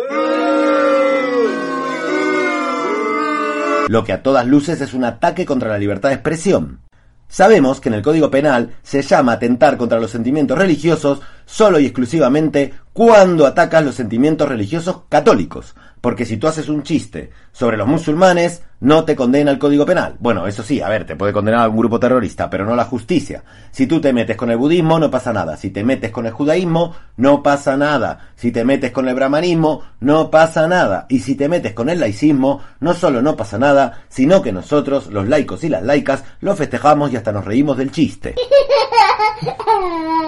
[3.89, 6.81] Lo que a todas luces es un ataque contra la libertad de expresión.
[7.27, 11.87] Sabemos que en el Código Penal se llama atentar contra los sentimientos religiosos solo y
[11.87, 17.89] exclusivamente cuando atacas los sentimientos religiosos católicos, porque si tú haces un chiste sobre los
[17.89, 20.17] musulmanes, no te condena el Código Penal.
[20.21, 22.85] Bueno, eso sí, a ver, te puede condenar a un grupo terrorista, pero no la
[22.85, 23.43] justicia.
[23.71, 25.57] Si tú te metes con el budismo, no pasa nada.
[25.57, 28.31] Si te metes con el judaísmo, no pasa nada.
[28.37, 31.07] Si te metes con el brahmanismo, no pasa nada.
[31.09, 35.09] Y si te metes con el laicismo, no solo no pasa nada, sino que nosotros,
[35.09, 38.37] los laicos y las laicas, lo festejamos y hasta nos reímos del chiste.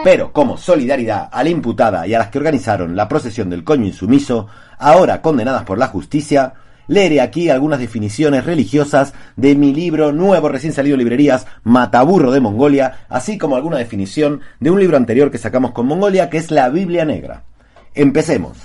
[0.04, 3.86] Pero como solidaridad a la imputada y a las que organizaron la procesión del coño
[3.86, 6.54] insumiso, ahora condenadas por la justicia,
[6.88, 13.06] leeré aquí algunas definiciones religiosas de mi libro nuevo recién salido librerías, Mataburro de Mongolia,
[13.08, 16.68] así como alguna definición de un libro anterior que sacamos con Mongolia, que es la
[16.68, 17.44] Biblia Negra.
[17.94, 18.56] Empecemos.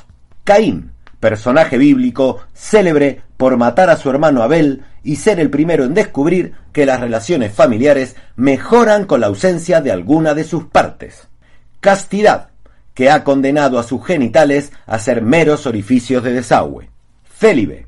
[0.44, 5.94] Caín, personaje bíblico célebre por matar a su hermano Abel y ser el primero en
[5.94, 11.28] descubrir que las relaciones familiares mejoran con la ausencia de alguna de sus partes.
[11.80, 12.50] Castidad,
[12.94, 16.90] que ha condenado a sus genitales a ser meros orificios de desagüe.
[17.38, 17.88] Célibe,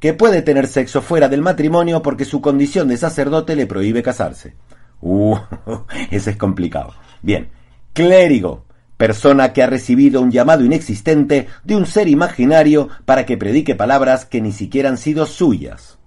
[0.00, 4.54] que puede tener sexo fuera del matrimonio porque su condición de sacerdote le prohíbe casarse.
[5.00, 5.36] Uh,
[6.10, 6.94] ese es complicado.
[7.22, 7.48] Bien.
[7.92, 8.64] Clérigo,
[8.96, 14.24] persona que ha recibido un llamado inexistente de un ser imaginario para que predique palabras
[14.24, 15.98] que ni siquiera han sido suyas.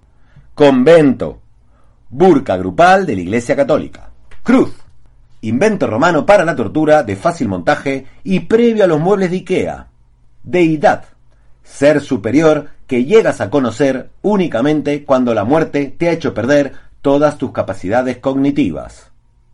[0.54, 1.40] Convento,
[2.08, 4.10] burca grupal de la Iglesia Católica.
[4.42, 4.72] Cruz,
[5.40, 9.88] invento romano para la tortura de fácil montaje y previo a los muebles de Ikea.
[10.42, 11.04] Deidad,
[11.62, 17.38] ser superior que llegas a conocer únicamente cuando la muerte te ha hecho perder todas
[17.38, 19.10] tus capacidades cognitivas.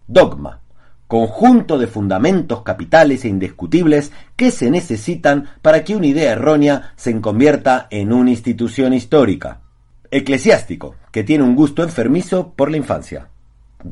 [0.06, 0.60] Dogma,
[1.06, 7.18] conjunto de fundamentos capitales e indiscutibles que se necesitan para que una idea errónea se
[7.20, 9.60] convierta en una institución histórica.
[10.10, 13.28] Eclesiástico, que tiene un gusto enfermizo por la infancia.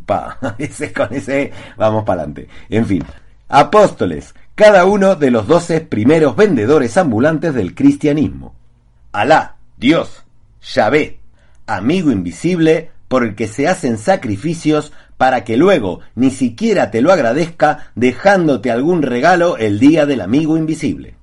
[0.04, 2.48] Pa, ese con ese vamos para adelante.
[2.68, 3.02] En fin,
[3.48, 8.54] apóstoles, cada uno de los doce primeros vendedores ambulantes del cristianismo.
[9.12, 10.24] Alá, Dios,
[10.62, 11.20] Yahvé,
[11.66, 17.12] amigo invisible por el que se hacen sacrificios para que luego ni siquiera te lo
[17.12, 21.16] agradezca dejándote algún regalo el día del amigo invisible.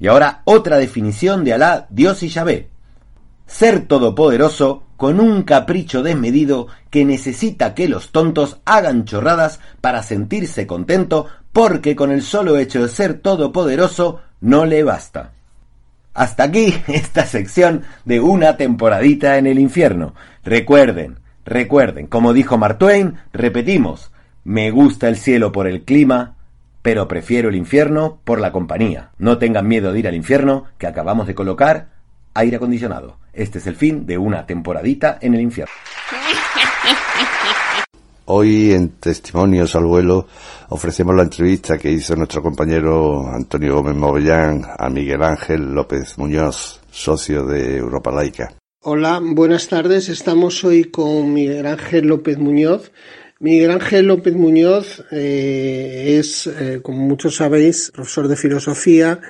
[0.00, 2.70] Y ahora otra definición de Alá, Dios y Yahvé.
[3.46, 10.66] Ser todopoderoso con un capricho desmedido que necesita que los tontos hagan chorradas para sentirse
[10.66, 15.30] contento porque con el solo hecho de ser todopoderoso no le basta.
[16.14, 20.14] Hasta aquí esta sección de una temporadita en el infierno.
[20.44, 24.10] Recuerden, recuerden, como dijo Mark Twain, repetimos,
[24.42, 26.34] me gusta el cielo por el clima,
[26.82, 29.10] pero prefiero el infierno por la compañía.
[29.16, 31.97] No tengan miedo de ir al infierno, que acabamos de colocar
[32.38, 33.18] aire acondicionado.
[33.32, 35.74] Este es el fin de una temporadita en el infierno.
[38.26, 40.28] Hoy en Testimonios al Vuelo
[40.68, 46.80] ofrecemos la entrevista que hizo nuestro compañero Antonio Gómez Movellán a Miguel Ángel López Muñoz,
[46.90, 48.52] socio de Europa Laica.
[48.82, 50.08] Hola, buenas tardes.
[50.08, 52.92] Estamos hoy con Miguel Ángel López Muñoz.
[53.40, 59.20] Miguel Ángel López Muñoz eh, es, eh, como muchos sabéis, profesor de filosofía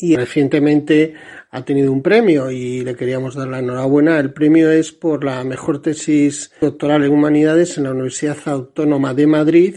[0.00, 1.14] y recientemente
[1.50, 4.18] ha tenido un premio y le queríamos dar la enhorabuena.
[4.18, 9.26] El premio es por la mejor tesis doctoral en humanidades en la Universidad Autónoma de
[9.26, 9.76] Madrid.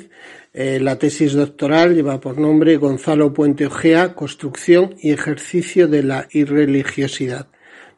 [0.53, 6.27] Eh, la tesis doctoral lleva por nombre Gonzalo Puente Ojea, Construcción y Ejercicio de la
[6.31, 7.47] Irreligiosidad.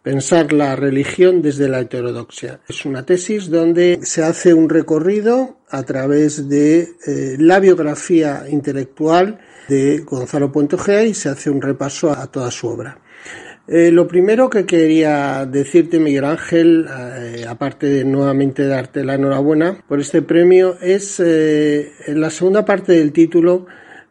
[0.01, 2.61] Pensar la religión desde la heterodoxia.
[2.69, 9.39] Es una tesis donde se hace un recorrido a través de eh, la biografía intelectual
[9.67, 13.01] de Gonzalo Puente Ojea y se hace un repaso a toda su obra.
[13.67, 19.83] Eh, lo primero que quería decirte, Miguel Ángel, eh, aparte de nuevamente darte la enhorabuena
[19.87, 23.65] por este premio, es eh, en la segunda parte del título,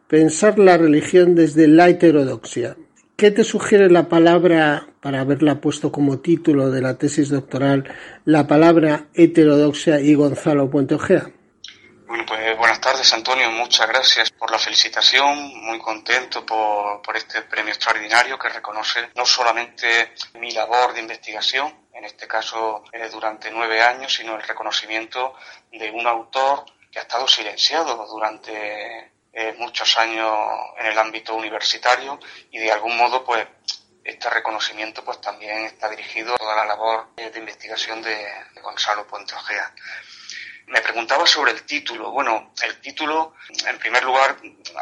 [0.09, 2.75] pensar la religión desde la heterodoxia.
[3.15, 7.85] ¿Qué te sugiere la palabra, para haberla puesto como título de la tesis doctoral,
[8.25, 11.31] la palabra heterodoxia y Gonzalo Puente Ojea?
[12.07, 13.49] Bueno, pues buenas tardes, Antonio.
[13.49, 15.51] Muchas gracias por la felicitación.
[15.63, 21.87] Muy contento por, por este premio extraordinario que reconoce no solamente mi labor de investigación,
[21.93, 25.33] en este caso eh, durante nueve años, sino el reconocimiento
[25.71, 30.31] de un autor que ha estado silenciado durante eh, muchos años
[30.77, 32.19] en el ámbito universitario
[32.51, 33.47] y de algún modo, pues,
[34.03, 38.15] este reconocimiento pues también está dirigido a toda la labor eh, de investigación de,
[38.53, 39.73] de Gonzalo Puente Ojea.
[40.67, 42.11] Me preguntaba sobre el título.
[42.11, 44.37] Bueno, el título, en primer lugar,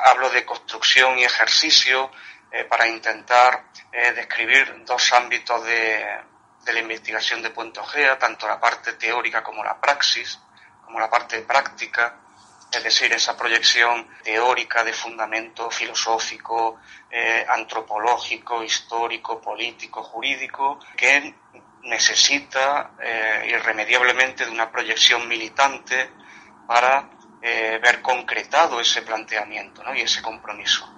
[0.05, 2.09] hablo de construcción y ejercicio
[2.51, 6.05] eh, para intentar eh, describir dos ámbitos de,
[6.63, 10.39] de, la investigación de Puente Ojea, tanto la parte teórica como la praxis,
[10.85, 12.19] como la parte práctica,
[12.71, 16.79] es decir, esa proyección teórica de fundamento filosófico,
[17.11, 21.35] eh, antropológico, histórico, político, jurídico, que
[21.83, 26.09] necesita eh, irremediablemente de una proyección militante
[26.67, 27.09] para
[27.41, 29.93] eh, ver concretado ese planteamiento ¿no?
[29.93, 30.89] y ese compromiso.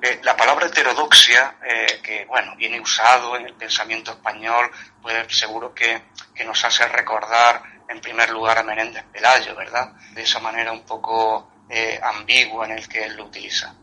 [0.00, 1.56] Eh, la palabra heterodoxia,
[2.02, 6.02] que bueno, viene usado en el pensamiento español, pues seguro que,
[6.34, 9.92] que, nos hace recordar en primer lugar a Menéndez Pelayo, ¿verdad?
[10.12, 11.50] De esa manera un poco
[12.02, 13.74] ambigua en el que él lo utiliza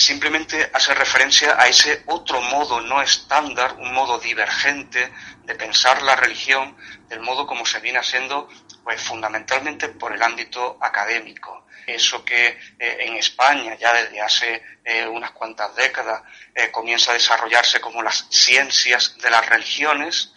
[0.00, 5.12] simplemente hace referencia a ese otro modo no estándar, un modo divergente
[5.44, 6.74] de pensar la religión
[7.08, 8.48] del modo como se viene haciendo
[8.82, 11.66] pues fundamentalmente por el ámbito académico.
[11.86, 16.22] Eso que eh, en España ya desde hace eh, unas cuantas décadas
[16.54, 20.32] eh, comienza a desarrollarse como las ciencias de las religiones,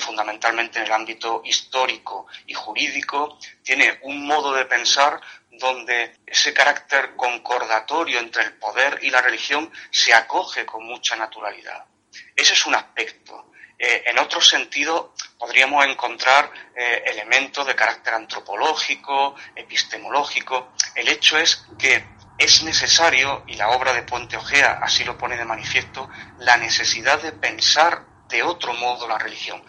[0.00, 5.18] fundamentalmente en el ámbito histórico y jurídico, tiene un modo de pensar
[5.62, 11.86] donde ese carácter concordatorio entre el poder y la religión se acoge con mucha naturalidad.
[12.36, 13.50] Ese es un aspecto.
[13.78, 20.72] Eh, en otro sentido, podríamos encontrar eh, elementos de carácter antropológico, epistemológico.
[20.94, 22.04] El hecho es que
[22.38, 27.22] es necesario, y la obra de Puente Ojea así lo pone de manifiesto, la necesidad
[27.22, 29.62] de pensar de otro modo la religión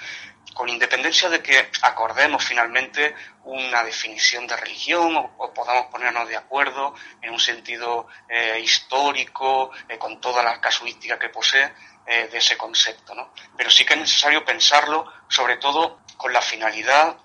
[0.53, 6.93] con independencia de que acordemos finalmente una definición de religión o, podamos ponernos de acuerdo
[7.21, 11.73] en un sentido eh, histórico, eh, con toda la casuística que posee
[12.05, 13.13] eh, de ese concepto.
[13.15, 13.33] ¿no?
[13.57, 17.17] Pero sí que es necesario pensarlo, sobre todo con la finalidad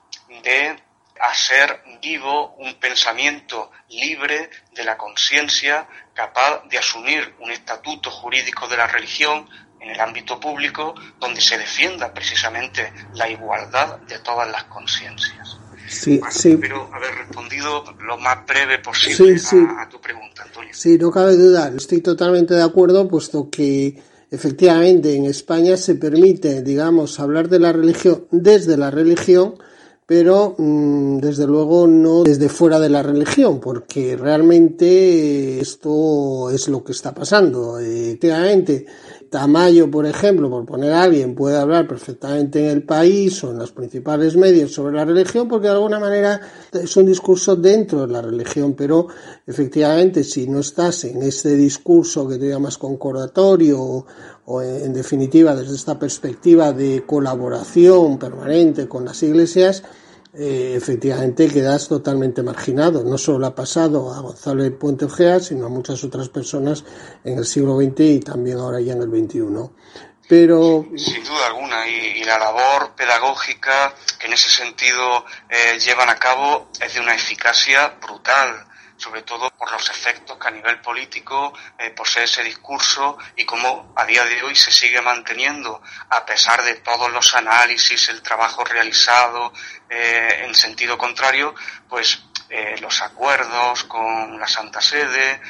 [0.43, 0.83] de
[1.21, 8.77] hacer vivo un pensamiento libre de la conciencia, capaz de asumir un estatuto jurídico de
[8.77, 9.49] la religión,
[9.81, 15.59] en el ámbito público donde se defienda precisamente la igualdad de todas las conciencias.
[15.89, 16.53] Sí, bueno, sí.
[16.53, 19.67] Espero haber respondido lo más breve posible sí, sí.
[19.69, 20.71] A, a, tu pregunta, Antonio.
[20.75, 21.73] Sí, no cabe duda.
[21.75, 24.01] Estoy totalmente de acuerdo, puesto que
[24.31, 29.55] efectivamente en España se permite, digamos, hablar de la religión desde la religión,
[30.07, 36.85] pero mm, desde luego no desde fuera de la religión, porque realmente esto es lo
[36.85, 37.79] que está pasando.
[37.79, 38.87] efectivamente,
[39.31, 43.59] Tamayo, por ejemplo, por poner a alguien, puede hablar perfectamente en el país o en
[43.59, 46.41] los principales medios sobre la religión, porque de alguna manera
[46.73, 49.09] es un discurso dentro de la religión, pero
[49.47, 54.07] efectivamente si no estás en ese discurso que te llamas concordatorio
[54.47, 59.83] o, en definitiva desde esta perspectiva de colaboración permanente con las iglesias,
[60.35, 63.03] eh, efectivamente quedas totalmente marginado.
[63.03, 66.85] No solo ha pasado a Gonzalo de Puente Ojea, sino a muchas otras personas
[67.25, 69.71] en el siglo XX y también ahora ya en el XXI.
[70.29, 70.87] Pero...
[70.97, 76.69] Sin duda alguna, y, la labor pedagógica que en ese sentido eh, llevan a cabo
[76.79, 78.68] es de una eficacia brutal
[78.99, 83.93] sobre todo por los efectos que a nivel político eh, posee ese discurso y cómo
[83.97, 85.81] a día de hoy se sigue manteniendo,
[86.11, 89.53] a pesar de todos los análisis, el trabajo realizado
[89.89, 91.55] eh, en sentido contrario,
[91.89, 95.41] pues eh, los acuerdos con la Santa Sede,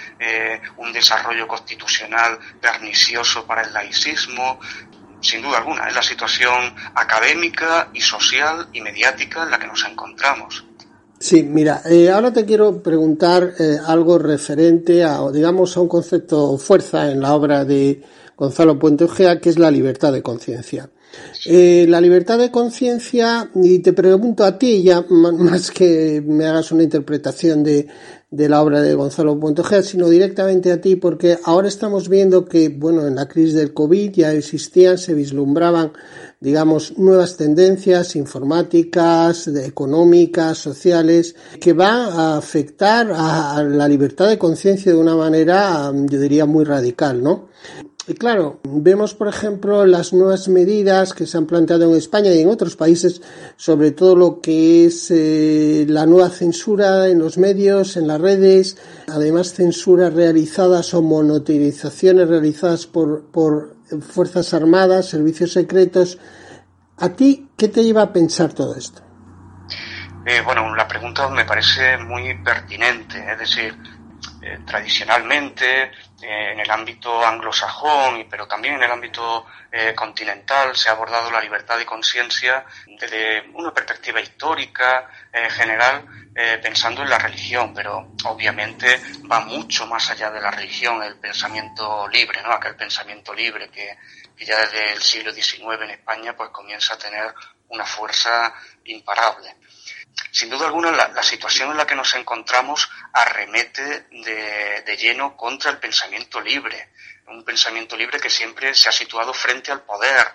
[0.76, 4.60] un desarrollo constitucional pernicioso para el laicismo,
[5.20, 9.84] sin duda alguna, es la situación académica y social y mediática en la que nos
[9.84, 10.67] encontramos.
[11.20, 16.56] Sí, mira, eh, ahora te quiero preguntar eh, algo referente a, digamos, a un concepto
[16.58, 18.02] fuerza en la obra de
[18.36, 20.90] Gonzalo Puente Ojea, que es la libertad de conciencia.
[21.44, 26.70] Eh, la libertad de conciencia, y te pregunto a ti, ya más que me hagas
[26.70, 27.88] una interpretación de,
[28.30, 32.44] de la obra de Gonzalo Puente Ojea, sino directamente a ti, porque ahora estamos viendo
[32.44, 35.92] que, bueno, en la crisis del COVID ya existían, se vislumbraban
[36.40, 44.92] digamos, nuevas tendencias informáticas, económicas, sociales, que va a afectar a la libertad de conciencia
[44.92, 47.48] de una manera, yo diría, muy radical, ¿no?
[48.08, 52.40] Y claro, vemos, por ejemplo, las nuevas medidas que se han planteado en España y
[52.40, 53.20] en otros países
[53.58, 58.78] sobre todo lo que es eh, la nueva censura en los medios, en las redes,
[59.08, 66.18] además censuras realizadas o monotirizaciones realizadas por, por Fuerzas Armadas, servicios secretos.
[66.98, 69.02] ¿A ti qué te lleva a pensar todo esto?
[70.26, 73.24] Eh, bueno, la pregunta me parece muy pertinente.
[73.32, 73.76] Es decir,
[74.42, 75.90] eh, tradicionalmente
[76.22, 79.46] eh, en el ámbito anglosajón, pero también en el ámbito
[79.94, 85.10] continental, se ha abordado la libertad de conciencia desde una perspectiva histórica
[85.50, 86.06] general,
[86.62, 88.98] pensando en la religión, pero obviamente
[89.30, 92.50] va mucho más allá de la religión, el pensamiento libre, ¿no?
[92.52, 93.98] Aquel pensamiento libre que,
[94.34, 97.34] que ya desde el siglo XIX en España pues comienza a tener
[97.68, 98.54] una fuerza
[98.84, 99.54] imparable.
[100.30, 105.70] Sin duda alguna, la, situación en la que nos encontramos arremete de, de, lleno contra
[105.70, 106.90] el pensamiento libre,
[107.26, 110.26] un pensamiento libre que siempre se ha situado frente al poder,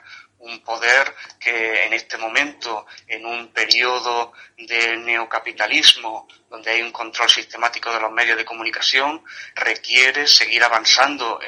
[0.44, 7.30] un poder que en este momento, en un periodo de neocapitalismo, donde hay un control
[7.30, 9.24] sistemático de los medios de comunicación,
[9.56, 11.40] requiere seguir avanzando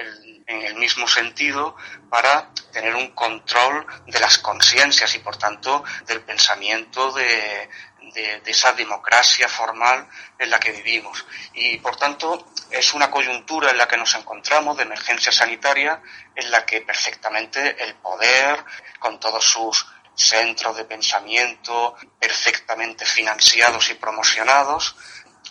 [0.48, 1.76] en el mismo sentido
[2.10, 7.70] para tener un control de las conciencias y, por tanto, del pensamiento de,
[8.16, 10.08] de, esa democracia formal
[10.40, 11.26] en la que vivimos.
[11.54, 16.02] Y por tanto es una coyuntura en la que nos encontramos de emergencia sanitaria
[16.34, 18.64] en la que perfectamente el poder,
[19.00, 19.86] con todos sus
[20.16, 24.96] centros de pensamiento perfectamente financiados y promocionados,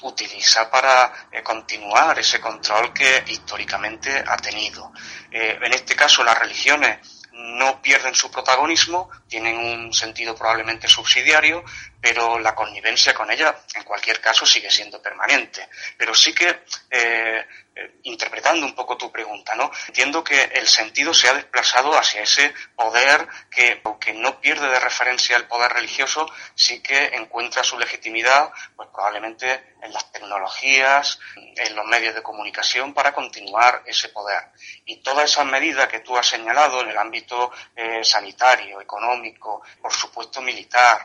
[0.02, 4.92] utiliza para eh, continuar ese control que históricamente ha tenido.
[5.30, 6.98] Eh, en este caso, las religiones
[7.34, 11.64] no pierden su protagonismo, tienen un sentido probablemente subsidiario,
[12.05, 15.70] pero la connivencia con ella, en cualquier caso, sigue siendo permanente.
[15.96, 19.70] Pero sí que, eh, eh, interpretando un poco tu pregunta, ¿no?
[19.88, 24.80] Entiendo que el sentido se ha desplazado hacia ese poder que, aunque no pierde de
[24.80, 31.74] referencia el poder religioso, sí que encuentra su legitimidad, pues probablemente en las tecnologías, en
[31.74, 34.42] los medios de comunicación para continuar ese poder.
[34.84, 39.92] Y todas esas medidas que tú has señalado en el ámbito eh, sanitario, económico, por
[39.92, 41.05] supuesto militar,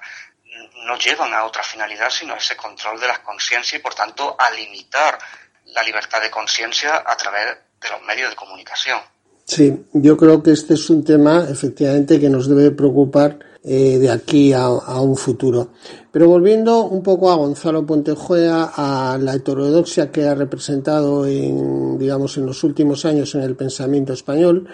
[0.85, 4.35] no llevan a otra finalidad sino a ese control de las conciencias y por tanto
[4.37, 5.17] a limitar
[5.65, 8.99] la libertad de conciencia a través de los medios de comunicación.
[9.45, 14.11] Sí, yo creo que este es un tema efectivamente que nos debe preocupar eh, de
[14.11, 15.71] aquí a, un futuro.
[16.11, 22.37] Pero volviendo un poco a Gonzalo Puentejuea, a la heterodoxia que ha representado en, digamos,
[22.37, 24.67] en los últimos años en el pensamiento español,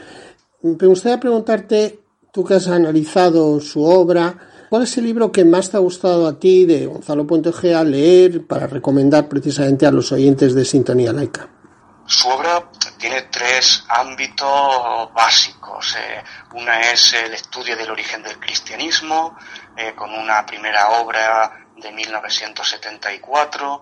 [0.62, 2.00] me gustaría preguntarte,
[2.34, 4.38] tú que has analizado su obra,
[4.70, 8.46] ¿cuál es el libro que más te ha gustado a ti de Gonzalo Puentejuea leer
[8.46, 11.50] para recomendar precisamente a los oyentes de Sintonía Laica?
[12.08, 15.96] Su obra tiene tres ámbitos básicos.
[15.98, 19.38] Eh, una es el estudio del origen del cristianismo,
[19.76, 23.82] eh, con una primera obra de 1974,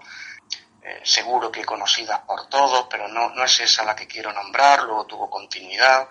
[0.81, 4.83] eh, seguro que conocida por todos, pero no, no es esa la que quiero nombrar,
[4.83, 6.07] luego tuvo continuidad.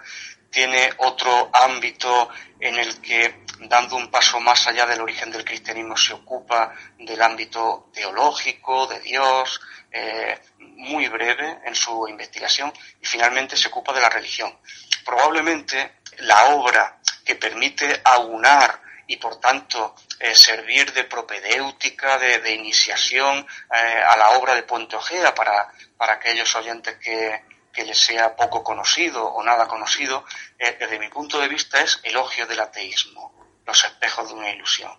[0.51, 2.29] Tiene otro ámbito
[2.61, 7.21] en el que, dando un paso más allá del origen del cristianismo, se ocupa del
[7.23, 9.61] ámbito teológico, de Dios,
[9.91, 14.59] eh, muy breve en su investigación y finalmente se ocupa de la religión.
[15.05, 23.47] Probablemente la obra que permite aunar y por tanto eh, servir de propedéutica, de, iniciación
[23.75, 28.35] eh, a la obra de Puente Ojea para, para aquellos oyentes que, que les sea
[28.35, 30.25] poco conocido o nada conocido,
[30.59, 34.93] desde mi punto de vista es Elogio del ateísmo, los espejos de una ilusión.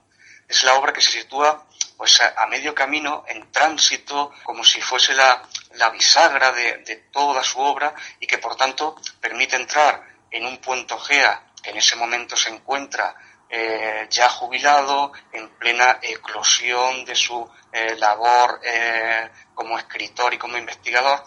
[0.48, 1.66] Es la obra que se sitúa
[1.98, 5.42] pues a, medio camino, en tránsito, como si fuese la,
[5.76, 10.58] la bisagra de, de, toda su obra y que por tanto permite entrar en un
[10.58, 13.16] puente Gea que en ese momento se encuentra
[13.50, 20.58] eh, ya jubilado, en plena eclosión de su eh, labor eh, como escritor y como
[20.58, 21.24] investigador,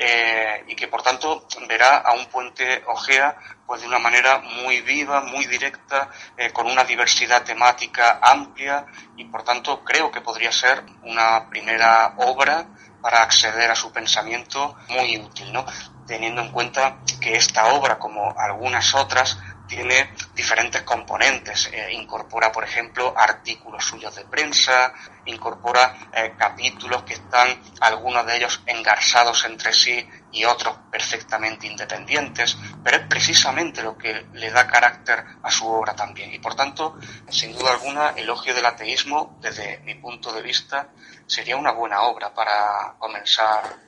[0.00, 3.36] eh, y que por tanto verá a un puente Ojea
[3.66, 8.86] pues de una manera muy viva, muy directa, eh, con una diversidad temática amplia
[9.16, 12.68] y por tanto creo que podría ser una primera obra
[13.02, 15.66] para acceder a su pensamiento muy útil, ¿no?
[16.06, 19.38] teniendo en cuenta que esta obra, como algunas otras,
[19.68, 21.70] tiene diferentes componentes.
[21.72, 24.92] Eh, incorpora, por ejemplo, artículos suyos de prensa,
[25.26, 32.56] incorpora eh, capítulos que están algunos de ellos engarzados entre sí y otros perfectamente independientes,
[32.82, 36.32] pero es precisamente lo que le da carácter a su obra también.
[36.32, 36.98] Y por tanto,
[37.28, 40.88] sin duda alguna, Elogio del Ateísmo, desde mi punto de vista,
[41.26, 43.87] sería una buena obra para comenzar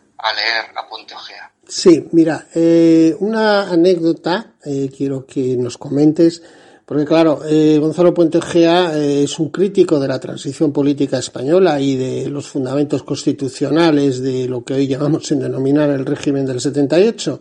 [1.67, 6.43] Sí, mira, eh, una anécdota eh, quiero que nos comentes,
[6.91, 11.81] porque claro, eh, Gonzalo Puente Ojea eh, es un crítico de la transición política española
[11.81, 16.61] y de los fundamentos constitucionales de lo que hoy llamamos en denominar el régimen del
[16.61, 17.41] 78.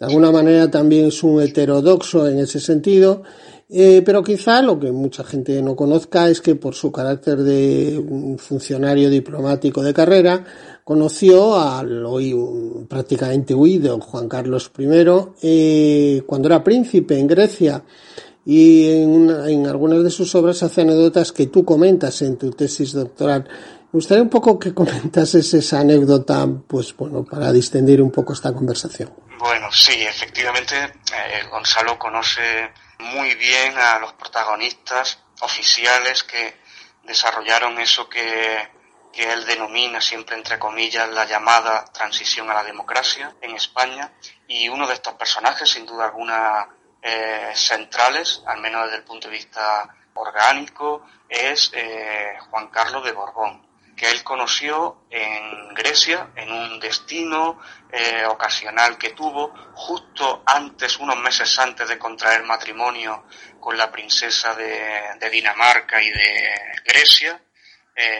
[0.00, 3.22] De alguna manera también es un heterodoxo en ese sentido.
[3.68, 7.98] Eh, pero quizá lo que mucha gente no conozca es que por su carácter de
[7.98, 10.44] un funcionario diplomático de carrera,
[10.86, 12.32] conoció al hoy
[12.88, 14.86] prácticamente huido Juan Carlos I
[15.42, 17.82] eh, cuando era príncipe en Grecia
[18.44, 22.92] y en, en, algunas de sus obras hace anécdotas que tú comentas en tu tesis
[22.92, 23.48] doctoral.
[23.50, 28.52] Me gustaría un poco que comentases esa anécdota, pues bueno, para distender un poco esta
[28.52, 29.12] conversación.
[29.40, 32.70] Bueno, sí, efectivamente, eh, Gonzalo conoce
[33.00, 36.54] muy bien a los protagonistas oficiales que
[37.04, 38.75] desarrollaron eso que
[39.16, 44.12] que él denomina siempre entre comillas la llamada transición a la democracia en España.
[44.46, 46.68] Y uno de estos personajes sin duda alguna
[47.00, 53.12] eh, centrales, al menos desde el punto de vista orgánico, es eh, Juan Carlos de
[53.12, 57.58] Borbón, que él conoció en Grecia, en un destino
[57.90, 63.24] eh, ocasional que tuvo, justo antes, unos meses antes de contraer matrimonio
[63.60, 66.54] con la princesa de, de Dinamarca y de
[66.84, 67.40] Grecia,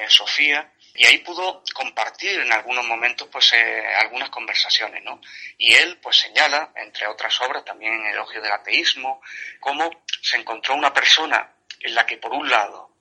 [0.09, 5.21] Sofía, y ahí pudo compartir en algunos momentos pues eh, algunas conversaciones, ¿no?
[5.59, 9.21] Y él pues señala, entre otras obras, también en Elogio del Ateísmo,
[9.61, 9.91] cómo
[10.23, 12.97] se encontró una persona en la que por un lado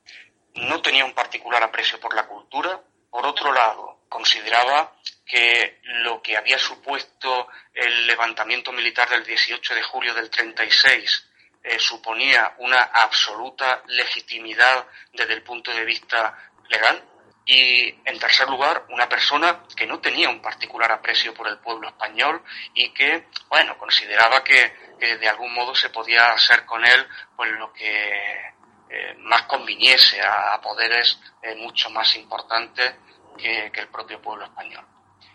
[0.55, 6.37] no tenía un particular aprecio por la cultura, por otro lado consideraba que lo que
[6.37, 11.29] había supuesto el levantamiento militar del 18 de julio del 36
[11.63, 16.37] eh, suponía una absoluta legitimidad desde el punto de vista
[16.69, 17.03] legal,
[17.45, 21.87] y en tercer lugar una persona que no tenía un particular aprecio por el pueblo
[21.87, 22.41] español
[22.73, 27.71] y que bueno consideraba que, de algún modo se podía hacer con él pues lo
[27.71, 28.55] que
[28.89, 32.95] eh, más conviniese a, poderes eh, mucho más importantes
[33.37, 34.85] que, el propio pueblo español.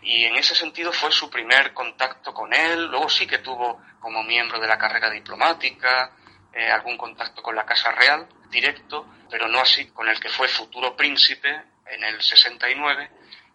[0.01, 2.87] Y en ese sentido fue su primer contacto con él.
[2.87, 6.11] Luego sí que tuvo como miembro de la carrera diplomática
[6.53, 10.47] eh, algún contacto con la Casa Real directo, pero no así con el que fue
[10.47, 13.09] futuro príncipe en el 69,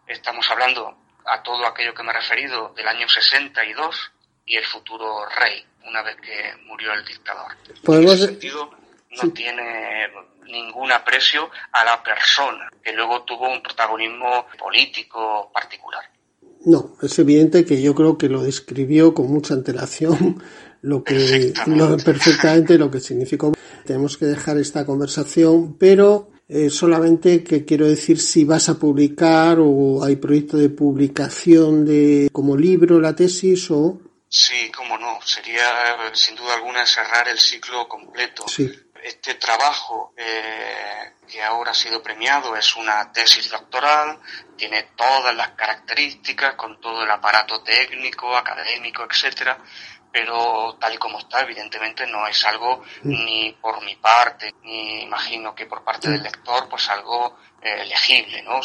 [0.07, 4.12] estamos hablando a todo aquello que me he referido del año 62
[4.47, 7.53] y el futuro rey, una vez que murió el dictador.
[7.87, 8.70] En ese sentido,
[9.11, 10.09] no tiene
[10.47, 16.05] ningún aprecio a la persona, que luego tuvo un protagonismo político particular.
[16.64, 20.43] No, es evidente que yo creo que lo describió con mucha antelación
[20.82, 23.53] lo que lo, perfectamente lo que significó.
[23.84, 29.59] Tenemos que dejar esta conversación, pero eh, solamente que quiero decir si vas a publicar
[29.61, 35.19] o hay proyecto de publicación de como libro la tesis o Sí, cómo no.
[35.25, 38.45] Sería, sin duda alguna, cerrar el ciclo completo.
[39.03, 44.19] Este trabajo eh, que ahora ha sido premiado es una tesis doctoral,
[44.57, 49.59] tiene todas las características, con todo el aparato técnico, académico, etcétera,
[50.17, 55.55] pero tal y como está, evidentemente no es algo ni por mi parte, ni imagino
[55.55, 58.61] que por parte del lector, pues algo eh, legible, ¿no?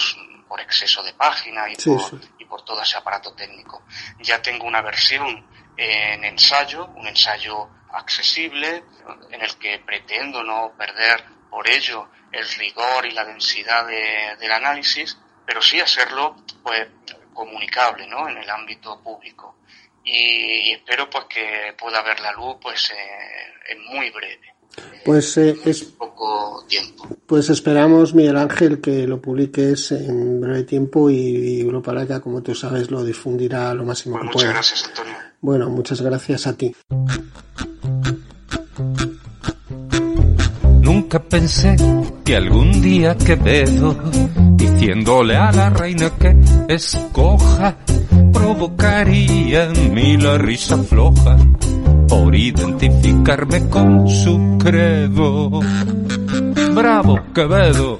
[0.48, 3.84] Por exceso de página y, por, y por todo ese aparato técnico.
[4.20, 5.46] Ya tengo una versión
[5.76, 8.86] en ensayo, un ensayo accesible,
[9.30, 15.18] en el que pretendo no perder por ello el rigor y la densidad del análisis,
[15.46, 16.88] pero sí hacerlo pues
[17.34, 18.28] comunicable ¿no?
[18.30, 19.56] en el ámbito público.
[20.04, 24.52] Y, espero pues que pueda ver la luz pues eh, en muy breve.
[25.04, 27.08] Pues eh, es poco tiempo.
[27.26, 32.56] Pues esperamos, Miguel Ángel, que lo publiques en breve tiempo y, Europa Laica, como tú
[32.56, 35.16] sabes, lo difundirá lo máximo pues que muchas gracias, Antonio.
[35.42, 36.76] Bueno, muchas gracias a ti.
[40.82, 41.76] Nunca pensé
[42.26, 43.96] que algún día Quevedo,
[44.54, 46.36] diciéndole a la reina que
[46.68, 47.78] escoja,
[48.34, 51.38] provocaría en mí la risa floja
[52.08, 55.60] por identificarme con su credo.
[56.74, 58.00] Bravo, Quevedo.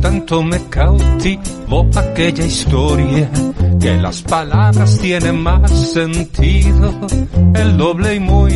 [0.00, 3.30] Tanto me cautivó aquella historia
[3.80, 6.94] que las palabras tienen más sentido.
[7.54, 8.52] El doble y muy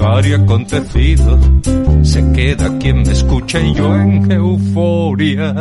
[0.00, 1.38] cari acontecido
[2.02, 5.54] se queda quien me escucha y yo en euforia.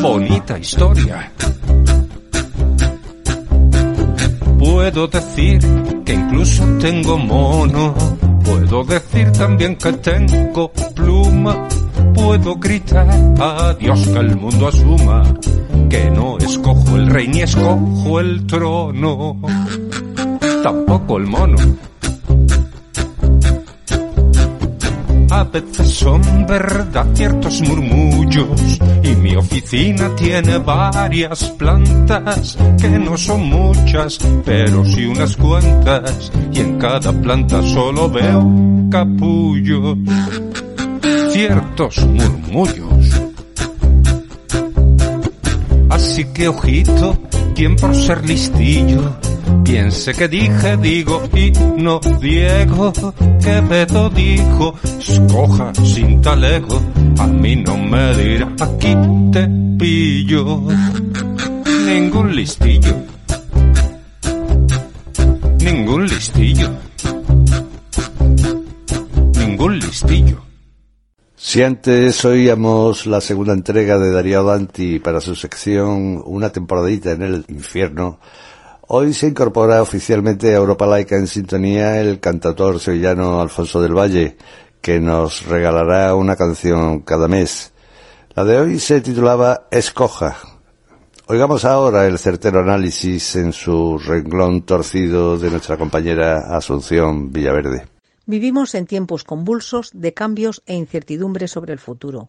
[0.00, 1.30] Bonita historia.
[4.58, 5.60] Puedo decir
[6.04, 7.94] que incluso tengo mono.
[8.42, 11.68] Puedo decir también que tengo pluma.
[12.14, 13.08] Puedo gritar
[13.38, 15.22] a Dios que el mundo asuma
[15.90, 19.36] que no escojo el rey ni escojo el trono.
[20.62, 21.89] Tampoco el mono.
[25.30, 33.48] A veces son verdad ciertos murmullos y mi oficina tiene varias plantas que no son
[33.48, 38.44] muchas, pero sí unas cuantas y en cada planta solo veo
[38.90, 39.98] capullos.
[41.30, 43.22] Ciertos murmullos.
[45.90, 47.16] Así que ojito,
[47.54, 49.16] quien por ser listillo
[49.70, 52.92] piense que dije, digo y no Diego,
[53.40, 56.82] que Beto dijo, escoja sin talego,
[57.18, 58.94] a mí no me dirá, aquí
[59.32, 59.48] te
[59.78, 60.62] pillo,
[61.86, 62.96] ningún listillo,
[65.60, 66.70] ningún listillo,
[69.38, 70.50] ningún listillo.
[71.36, 77.22] Si antes oíamos la segunda entrega de Darío Danti para su sección Una temporadita en
[77.22, 78.20] el infierno,
[78.92, 84.36] Hoy se incorpora oficialmente a Europa Laica en sintonía el cantautor sevillano Alfonso del Valle,
[84.80, 87.72] que nos regalará una canción cada mes.
[88.34, 90.38] La de hoy se titulaba Escoja.
[91.28, 97.86] Oigamos ahora el certero análisis en su renglón torcido de nuestra compañera Asunción Villaverde.
[98.26, 102.28] Vivimos en tiempos convulsos de cambios e incertidumbres sobre el futuro.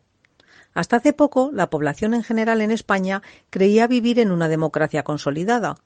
[0.76, 5.78] Hasta hace poco, la población en general en España creía vivir en una democracia consolidada,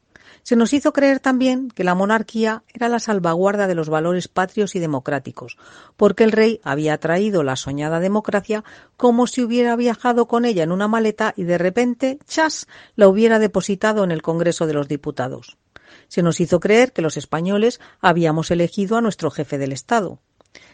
[0.46, 4.76] se nos hizo creer también que la monarquía era la salvaguarda de los valores patrios
[4.76, 5.58] y democráticos,
[5.98, 8.64] porque el rey había traído la soñada democracia
[8.96, 13.39] como si hubiera viajado con ella en una maleta y de repente, chas, la hubiera
[13.39, 15.58] depositado en el Congreso de los Diputados.
[16.10, 20.20] Se nos hizo creer que los españoles habíamos elegido a nuestro jefe del Estado.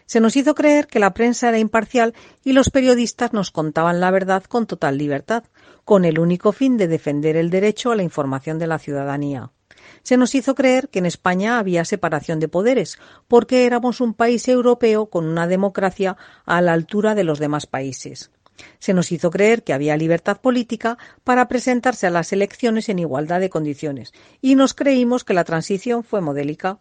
[0.06, 2.14] Se nos hizo creer que la prensa era imparcial
[2.44, 5.46] y los periodistas nos contaban la verdad con total libertad,
[5.86, 9.50] con el único fin de defender el derecho a la información de la ciudadanía
[10.04, 14.48] se nos hizo creer que en España había separación de poderes, porque éramos un país
[14.48, 18.32] europeo con una democracia a la altura de los demás países.
[18.80, 23.40] Se nos hizo creer que había libertad política para presentarse a las elecciones en igualdad
[23.40, 26.80] de condiciones, y nos creímos que la transición fue modélica.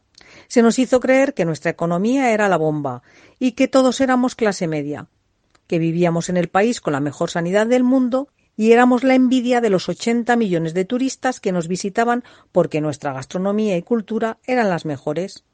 [0.49, 3.03] Se nos hizo creer que nuestra economía era la bomba
[3.39, 5.07] y que todos éramos clase media,
[5.67, 8.29] que vivíamos en el país con la mejor sanidad del mundo
[8.61, 13.15] y éramos la envidia de los 80 millones de turistas que nos visitaban porque nuestra
[13.15, 15.45] gastronomía y cultura eran las mejores.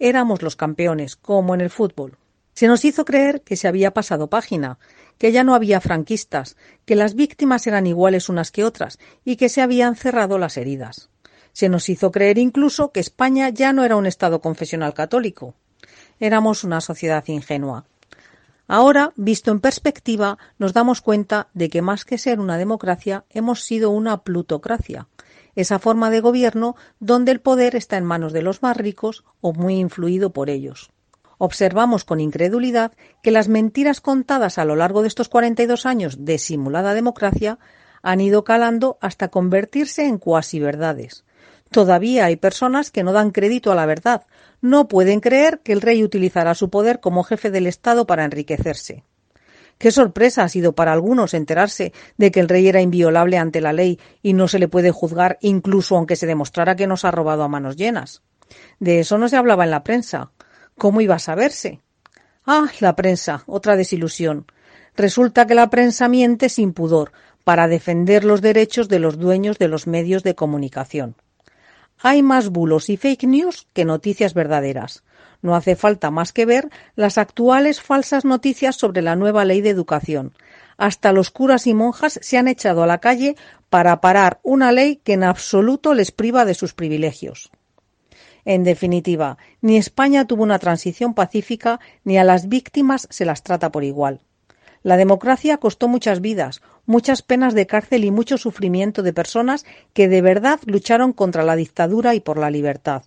[0.00, 2.18] Éramos los campeones, como en el fútbol.
[2.54, 4.80] Se nos hizo creer que se había pasado página,
[5.16, 9.48] que ya no había franquistas, que las víctimas eran iguales unas que otras y que
[9.48, 11.08] se habían cerrado las heridas.
[11.52, 15.54] Se nos hizo creer incluso que España ya no era un Estado confesional católico.
[16.18, 17.84] Éramos una sociedad ingenua.
[18.68, 23.62] Ahora, visto en perspectiva, nos damos cuenta de que más que ser una democracia, hemos
[23.62, 25.08] sido una plutocracia.
[25.54, 29.54] esa forma de gobierno donde el poder está en manos de los más ricos o
[29.54, 30.90] muy influido por ellos.
[31.38, 32.92] Observamos con incredulidad
[33.22, 37.58] que las mentiras contadas a lo largo de estos 42 años de simulada democracia
[38.02, 41.24] han ido calando hasta convertirse en cuasi verdades.
[41.70, 44.26] Todavía hay personas que no dan crédito a la verdad,
[44.66, 49.04] no pueden creer que el rey utilizará su poder como jefe del Estado para enriquecerse.
[49.78, 53.72] Qué sorpresa ha sido para algunos enterarse de que el rey era inviolable ante la
[53.72, 57.42] ley y no se le puede juzgar incluso aunque se demostrara que nos ha robado
[57.42, 58.22] a manos llenas.
[58.80, 60.30] De eso no se hablaba en la prensa.
[60.78, 61.80] ¿Cómo iba a saberse?
[62.46, 64.46] Ah, la prensa, otra desilusión.
[64.96, 67.12] Resulta que la prensa miente sin pudor
[67.44, 71.16] para defender los derechos de los dueños de los medios de comunicación.
[71.98, 75.02] Hay más bulos y fake news que noticias verdaderas.
[75.42, 79.70] No hace falta más que ver las actuales falsas noticias sobre la nueva ley de
[79.70, 80.32] educación.
[80.76, 83.36] Hasta los curas y monjas se han echado a la calle
[83.70, 87.50] para parar una ley que en absoluto les priva de sus privilegios.
[88.44, 93.72] En definitiva, ni España tuvo una transición pacífica ni a las víctimas se las trata
[93.72, 94.20] por igual.
[94.86, 100.06] La democracia costó muchas vidas, muchas penas de cárcel y mucho sufrimiento de personas que
[100.06, 103.02] de verdad lucharon contra la dictadura y por la libertad.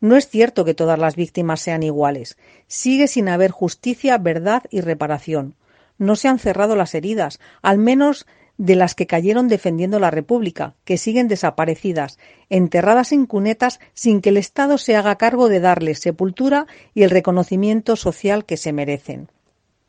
[0.00, 2.38] No es cierto que todas las víctimas sean iguales.
[2.66, 5.54] Sigue sin haber justicia, verdad y reparación.
[5.98, 10.76] No se han cerrado las heridas, al menos de las que cayeron defendiendo la República,
[10.86, 15.98] que siguen desaparecidas, enterradas en cunetas sin que el Estado se haga cargo de darles
[15.98, 19.28] sepultura y el reconocimiento social que se merecen.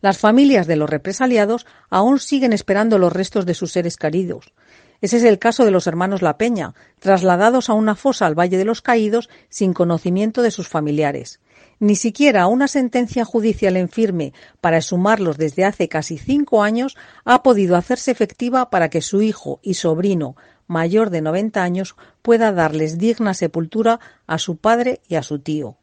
[0.03, 4.51] Las familias de los represaliados aún siguen esperando los restos de sus seres queridos.
[4.99, 8.57] Ese es el caso de los hermanos La Peña, trasladados a una fosa al Valle
[8.57, 11.39] de los Caídos sin conocimiento de sus familiares.
[11.79, 17.41] Ni siquiera una sentencia judicial en firme para exhumarlos desde hace casi cinco años ha
[17.41, 20.35] podido hacerse efectiva para que su hijo y sobrino,
[20.67, 25.77] mayor de 90 años, pueda darles digna sepultura a su padre y a su tío.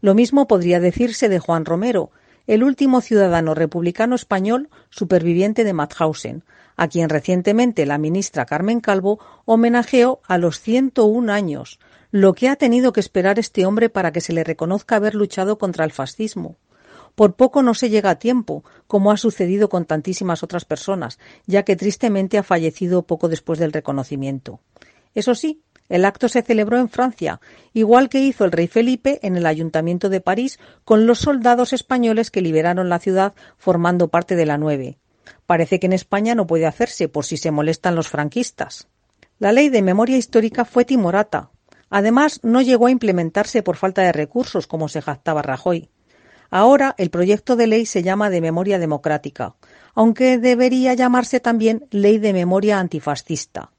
[0.00, 2.12] Lo mismo podría decirse de Juan Romero,
[2.52, 6.44] el último ciudadano republicano español superviviente de Mauthausen,
[6.76, 11.80] a quien recientemente la ministra Carmen Calvo homenajeó a los 101 años,
[12.10, 15.56] lo que ha tenido que esperar este hombre para que se le reconozca haber luchado
[15.56, 16.56] contra el fascismo.
[17.14, 21.62] Por poco no se llega a tiempo, como ha sucedido con tantísimas otras personas, ya
[21.62, 24.60] que tristemente ha fallecido poco después del reconocimiento.
[25.14, 27.40] Eso sí, el acto se celebró en Francia,
[27.72, 32.30] igual que hizo el rey Felipe en el ayuntamiento de París con los soldados españoles
[32.30, 34.98] que liberaron la ciudad formando parte de la Nueve.
[35.46, 38.88] Parece que en España no puede hacerse por si se molestan los franquistas.
[39.38, 41.50] La ley de memoria histórica fue timorata.
[41.90, 45.90] Además, no llegó a implementarse por falta de recursos, como se jactaba Rajoy.
[46.48, 49.56] Ahora el proyecto de ley se llama de memoria democrática,
[49.94, 53.71] aunque debería llamarse también ley de memoria antifascista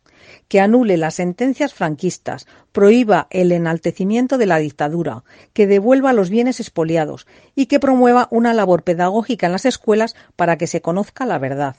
[0.53, 6.59] que anule las sentencias franquistas, prohíba el enaltecimiento de la dictadura, que devuelva los bienes
[6.59, 7.25] expoliados
[7.55, 11.75] y que promueva una labor pedagógica en las escuelas para que se conozca la verdad.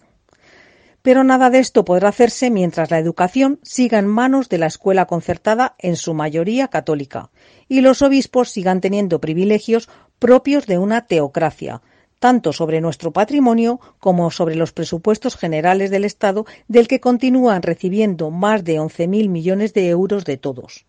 [1.03, 5.07] Pero nada de esto podrá hacerse mientras la educación siga en manos de la escuela
[5.07, 7.31] concertada, en su mayoría católica,
[7.69, 11.81] y los obispos sigan teniendo privilegios propios de una teocracia,
[12.19, 18.31] tanto sobre nuestro patrimonio como sobre los presupuestos generales del Estado, del que continúan recibiendo
[18.31, 20.87] más de 11.000 millones de euros de todos.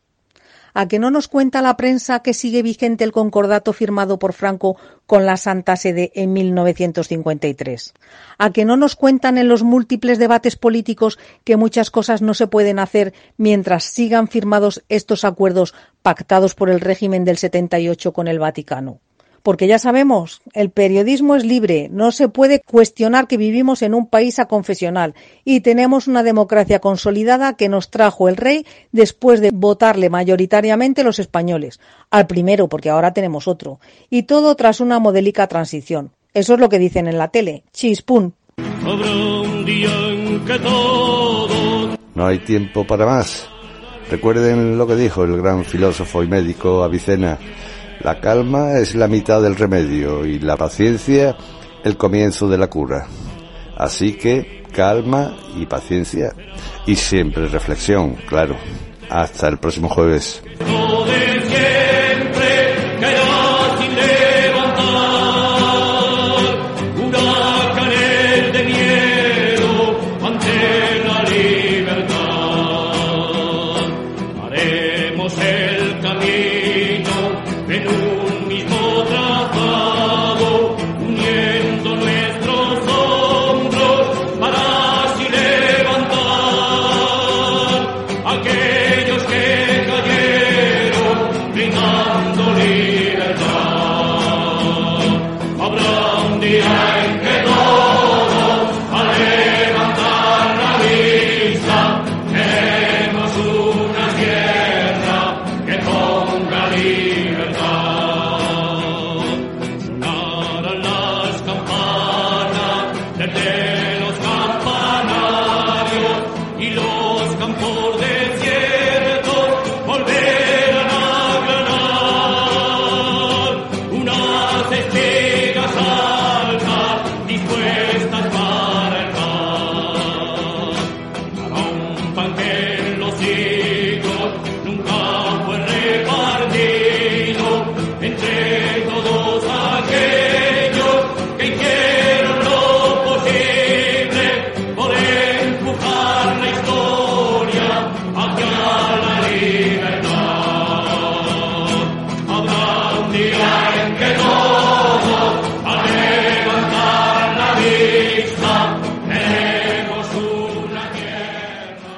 [0.77, 4.75] ¿A que no nos cuenta la prensa que sigue vigente el concordato firmado por Franco
[5.05, 7.93] con la Santa Sede en 1953?
[8.37, 12.47] ¿A que no nos cuentan en los múltiples debates políticos que muchas cosas no se
[12.47, 18.39] pueden hacer mientras sigan firmados estos acuerdos pactados por el régimen del 78 con el
[18.39, 18.99] Vaticano?
[19.45, 24.07] Porque ya sabemos, el periodismo es libre, no se puede cuestionar que vivimos en un
[24.07, 30.09] país aconfesional y tenemos una democracia consolidada que nos trajo el rey después de votarle
[30.09, 31.79] mayoritariamente los españoles,
[32.09, 33.79] al primero porque ahora tenemos otro,
[34.09, 36.09] y todo tras una modélica transición.
[36.33, 37.65] Eso es lo que dicen en la tele.
[37.71, 38.33] Chispún.
[42.15, 43.47] No hay tiempo para más.
[44.09, 47.37] Recuerden lo que dijo el gran filósofo y médico Avicena
[48.05, 51.35] la calma es la mitad del remedio y la paciencia
[51.83, 53.07] el comienzo de la cura.
[53.75, 56.31] Así que calma y paciencia
[56.85, 58.57] y siempre reflexión, claro.
[59.09, 60.43] Hasta el próximo jueves.